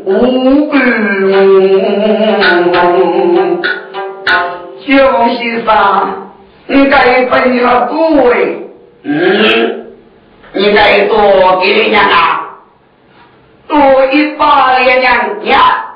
[0.04, 0.76] 无根。
[4.87, 6.30] 小先生，
[6.68, 8.70] 你该分了多位，
[9.03, 9.87] 嗯，
[10.53, 12.59] 你该多给人家啊，
[13.66, 15.87] 多一百两两呀，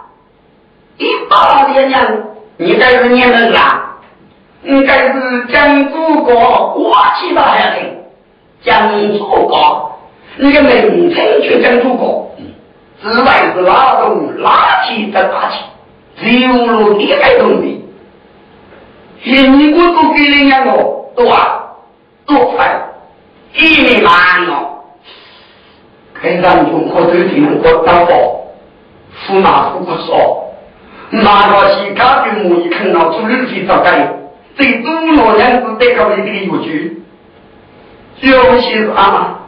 [0.97, 2.19] 一百两两，
[2.57, 3.87] 你该是念的啥？
[4.63, 7.87] 你该是将祖国国旗打下来，
[8.63, 10.01] 将祖国，
[10.37, 12.35] 你个名称去将祖国，
[13.03, 15.61] 之外是拉动垃圾的大气，
[16.21, 17.80] 只有路地该动的。
[19.23, 21.77] 你我都给人家我多啊，
[22.25, 22.81] 多快，
[23.55, 24.13] 一米慢
[24.49, 24.79] 哦。
[26.15, 28.13] 开上用可都听我当宝，
[29.27, 30.55] 驸马不说，
[31.11, 34.15] 马到西卡的母一看到出肉体早该，
[34.57, 37.03] 最多老娘子带个你这个有趣，
[38.23, 39.41] 就是啊，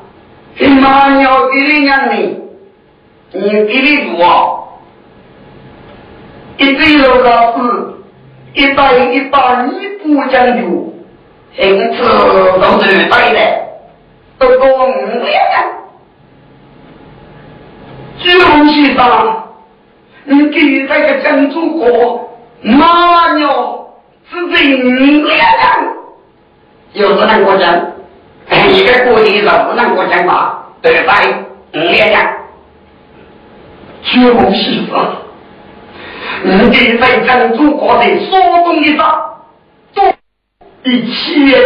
[0.59, 2.41] 你妈要给人家你，
[3.33, 4.81] 你给你做，
[6.59, 7.92] 一堆老老师。
[8.55, 10.93] 一百一百你不讲究，
[11.57, 12.03] 因此
[12.61, 13.39] 都是对的，
[14.39, 15.27] 都公平的。
[18.19, 18.29] 朱
[18.69, 19.01] 先生，
[20.25, 22.31] 你给这个讲祖国，
[22.63, 23.89] 妈鸟
[24.31, 25.31] 是真的
[26.93, 27.75] 有不能过讲，
[28.71, 30.67] 一个国际上不能过讲吧？
[30.83, 31.15] 对吧？
[31.75, 32.33] 五两。
[34.03, 34.11] 朱
[34.53, 35.22] 先生。
[36.45, 39.21] 你给在江祖国的所中的杀，
[39.93, 40.03] 做
[40.83, 41.61] 一千人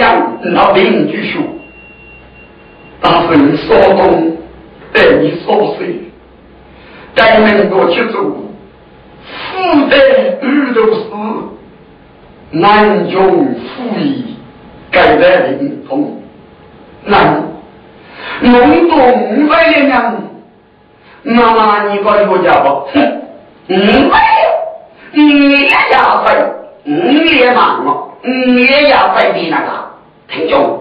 [0.53, 1.43] 那邻居说，
[3.01, 4.37] 但是你所中
[4.93, 5.77] 对你所说，
[7.14, 8.20] 该能够去做，
[9.24, 9.97] 富得
[10.43, 11.01] 二都是
[12.51, 14.24] 难穷富裕，
[14.91, 16.20] 该在灵通，
[17.05, 17.45] 难
[18.41, 19.93] 弄懂外的人，
[21.22, 22.89] 妈妈你管我家不？
[22.93, 23.22] 哼，
[25.22, 26.34] 你也要费，
[26.84, 29.86] 你也忙了，你也要费的那个。
[30.28, 30.80] 听众，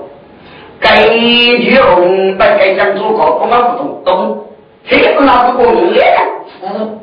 [0.79, 4.45] 该句话不该讲祖国，不管不懂懂，
[4.89, 6.01] 这个那不过你也
[6.59, 6.99] 服，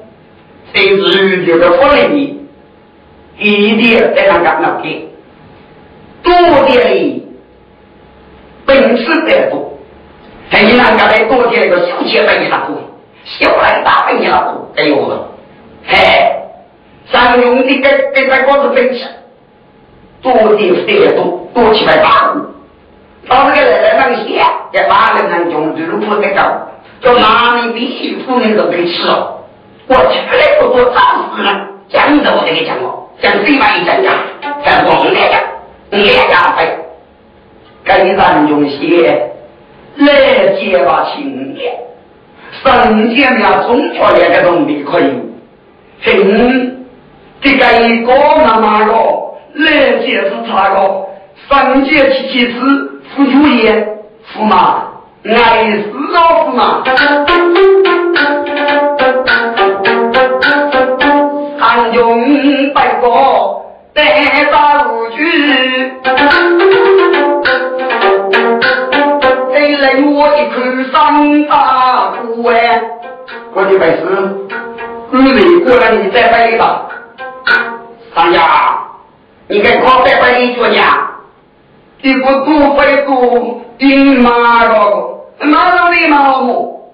[0.75, 2.47] 这是这个福利，
[3.39, 5.03] 一点在那个那边，
[6.23, 6.33] 多
[6.67, 7.29] 点的
[8.67, 9.79] 本事得多，
[10.51, 12.77] 还有那个来多点那个小钱本事那多，
[13.25, 15.27] 小来大本事那多，哎呦，
[17.13, 17.19] 嘿。
[17.19, 17.81] 常用的给
[18.15, 19.05] 给在光子分吃，
[20.23, 22.41] 多的得多，多起来大户。
[23.29, 26.43] 到这个来来那个县，在哪里能用这路不得高，
[27.03, 29.41] 叫哪里必须妇女都得吃哦。
[29.87, 31.01] 我出来不多早
[31.37, 34.15] 死了，讲的我这个讲哦，讲最慢一讲讲，
[34.65, 35.41] 讲红的讲，
[35.91, 36.79] 你家费，
[37.85, 39.31] 跟咱用些
[39.97, 41.75] 来结巴情缘，
[42.65, 45.13] 生前呀，中国那个东西可以，
[46.03, 46.82] 很。
[47.43, 48.93] 这个一个妈妈个，
[49.55, 51.07] 来节是他个，
[51.49, 53.99] 三节七七次付主业，
[54.33, 54.85] 驸马
[55.25, 56.85] 爱死老驸马，
[61.59, 63.09] 汉用百个
[63.93, 65.93] 带大无惧，
[69.53, 70.55] 给了我一口
[70.93, 72.81] 三大苦哎，
[73.53, 74.01] 我的本事，
[75.11, 76.89] 你累过来你再背吧。
[78.15, 78.41] 商家，
[79.49, 80.77] 你跟靠再把你脚呢？
[82.03, 86.91] 一个多飞多，顶马了，马上的马我，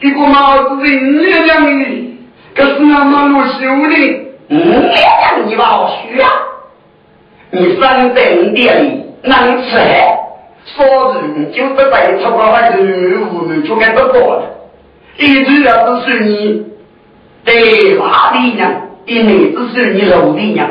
[0.00, 2.18] 一个帽子是五两两的，
[2.54, 6.28] 可是那马路修的，五两两你把我需要，
[7.50, 9.76] 你三等店里能吃，
[10.66, 14.42] 说人就不在超过还是五人就该不做了，
[15.16, 16.66] 一直要是是你，
[17.44, 18.82] 对哪里呢？
[19.06, 20.68] 一年只是你肉的娘，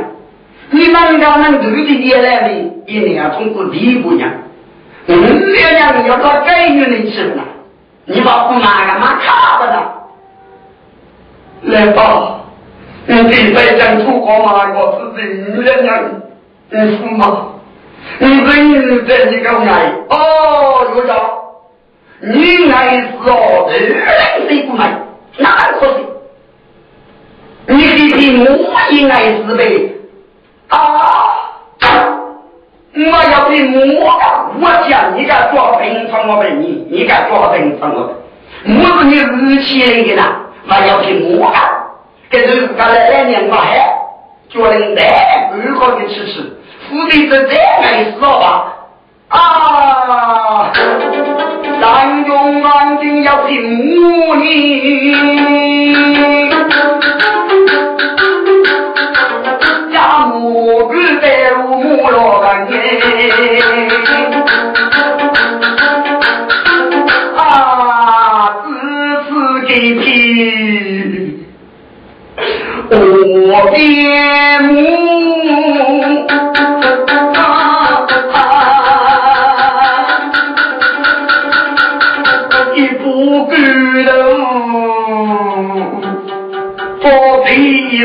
[0.71, 2.53] 你们家能走的爹来的，
[2.87, 4.29] 一年要通过地姑娘，
[5.05, 7.43] 我们两娘要到该女人去了，
[8.05, 9.83] 你把姑妈干嘛卡不呢？
[11.61, 12.41] 来吧，
[13.05, 14.65] 你这在讲出国嘛？
[14.75, 16.21] 我是人两娘，
[16.71, 17.49] 你是吗？
[18.19, 21.15] 你人在你个爱哦，有家，
[22.19, 24.99] 你爱是哦，二人谁不爱？
[25.37, 26.12] 哪可是？
[27.67, 28.47] 你弟弟我
[28.91, 29.95] 应该是呗
[30.69, 30.77] 啊！
[32.95, 33.01] 我
[33.31, 33.75] 要比我
[34.61, 38.15] 我讲你敢抓平常我问你，你敢抓平常我？
[38.65, 40.23] 我是你日期来的呐，
[40.67, 41.61] 我要比我干，
[42.29, 43.77] 跟着刚才两年我还
[44.49, 46.57] 叫人来二好的吃吃，
[46.89, 48.73] 夫妻这这爱死吧
[49.33, 50.71] 啊！
[51.81, 54.43] 但用安定要比我呢。
[60.35, 62.67] 我个在路木老干
[67.37, 68.67] 啊，只
[69.25, 69.29] 是
[69.67, 70.01] 给皮，
[72.89, 72.91] 我
[73.75, 73.77] 爹
[74.61, 74.71] 母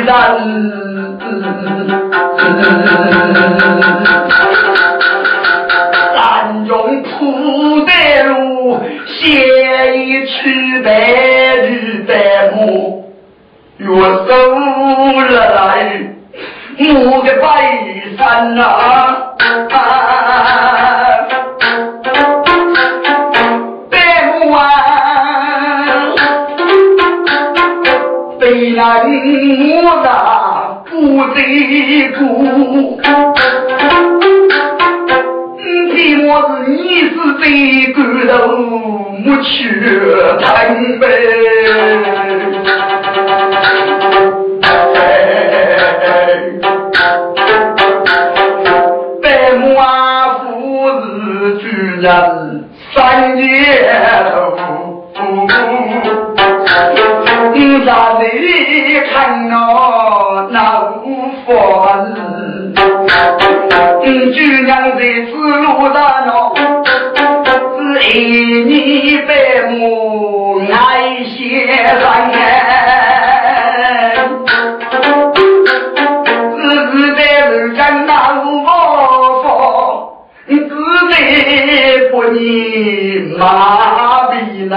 [0.07, 0.37] 咱
[6.67, 7.93] 用铺的
[8.25, 10.91] 路，写一曲白
[11.57, 12.13] 日白
[12.55, 13.13] 母，
[13.79, 14.31] 月收
[15.31, 15.59] 了来，
[16.79, 17.47] 我的白
[18.17, 18.19] 山
[18.59, 19.35] 啊！
[19.69, 19.73] 白
[28.79, 28.87] 非难
[29.83, 30.09] 我的。
[30.89, 30.95] 不
[31.35, 31.37] 在
[32.17, 32.23] 乎，
[35.95, 36.79] 你我是你
[37.11, 37.43] 是最
[37.93, 38.33] 骨头，
[39.25, 39.49] 没缺
[40.41, 40.47] 谈
[40.99, 41.03] 呗。
[49.21, 49.25] 白
[49.59, 49.77] 马，
[50.39, 50.47] 夫
[51.01, 51.03] 是
[51.59, 51.63] 主
[52.01, 52.07] 人
[52.95, 52.97] 三
[53.37, 53.45] 年
[68.11, 68.15] 是爱
[68.65, 69.31] 你百
[69.69, 71.37] 母爱先
[72.01, 72.01] 生
[72.33, 72.41] 哎，
[76.57, 78.11] 只是在人间那
[78.43, 78.67] 无方，
[80.49, 80.57] 只
[81.11, 81.13] 在
[82.11, 82.39] 不你
[83.39, 83.43] 麻
[84.31, 84.33] 痹
[84.69, 84.73] 难。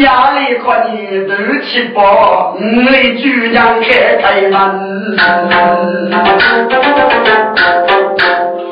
[0.00, 0.92] 压力可你
[1.28, 1.30] 都
[1.62, 1.98] 七八，
[2.52, 3.22] 五里珠
[3.52, 4.54] 江开开门。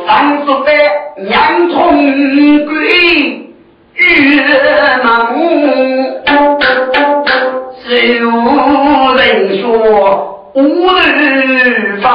[0.09, 0.47] 三十
[1.19, 2.75] 娘从归，
[3.95, 4.45] 月
[5.03, 5.41] 那母，
[7.89, 10.61] 有人说无
[10.93, 12.07] 人烦。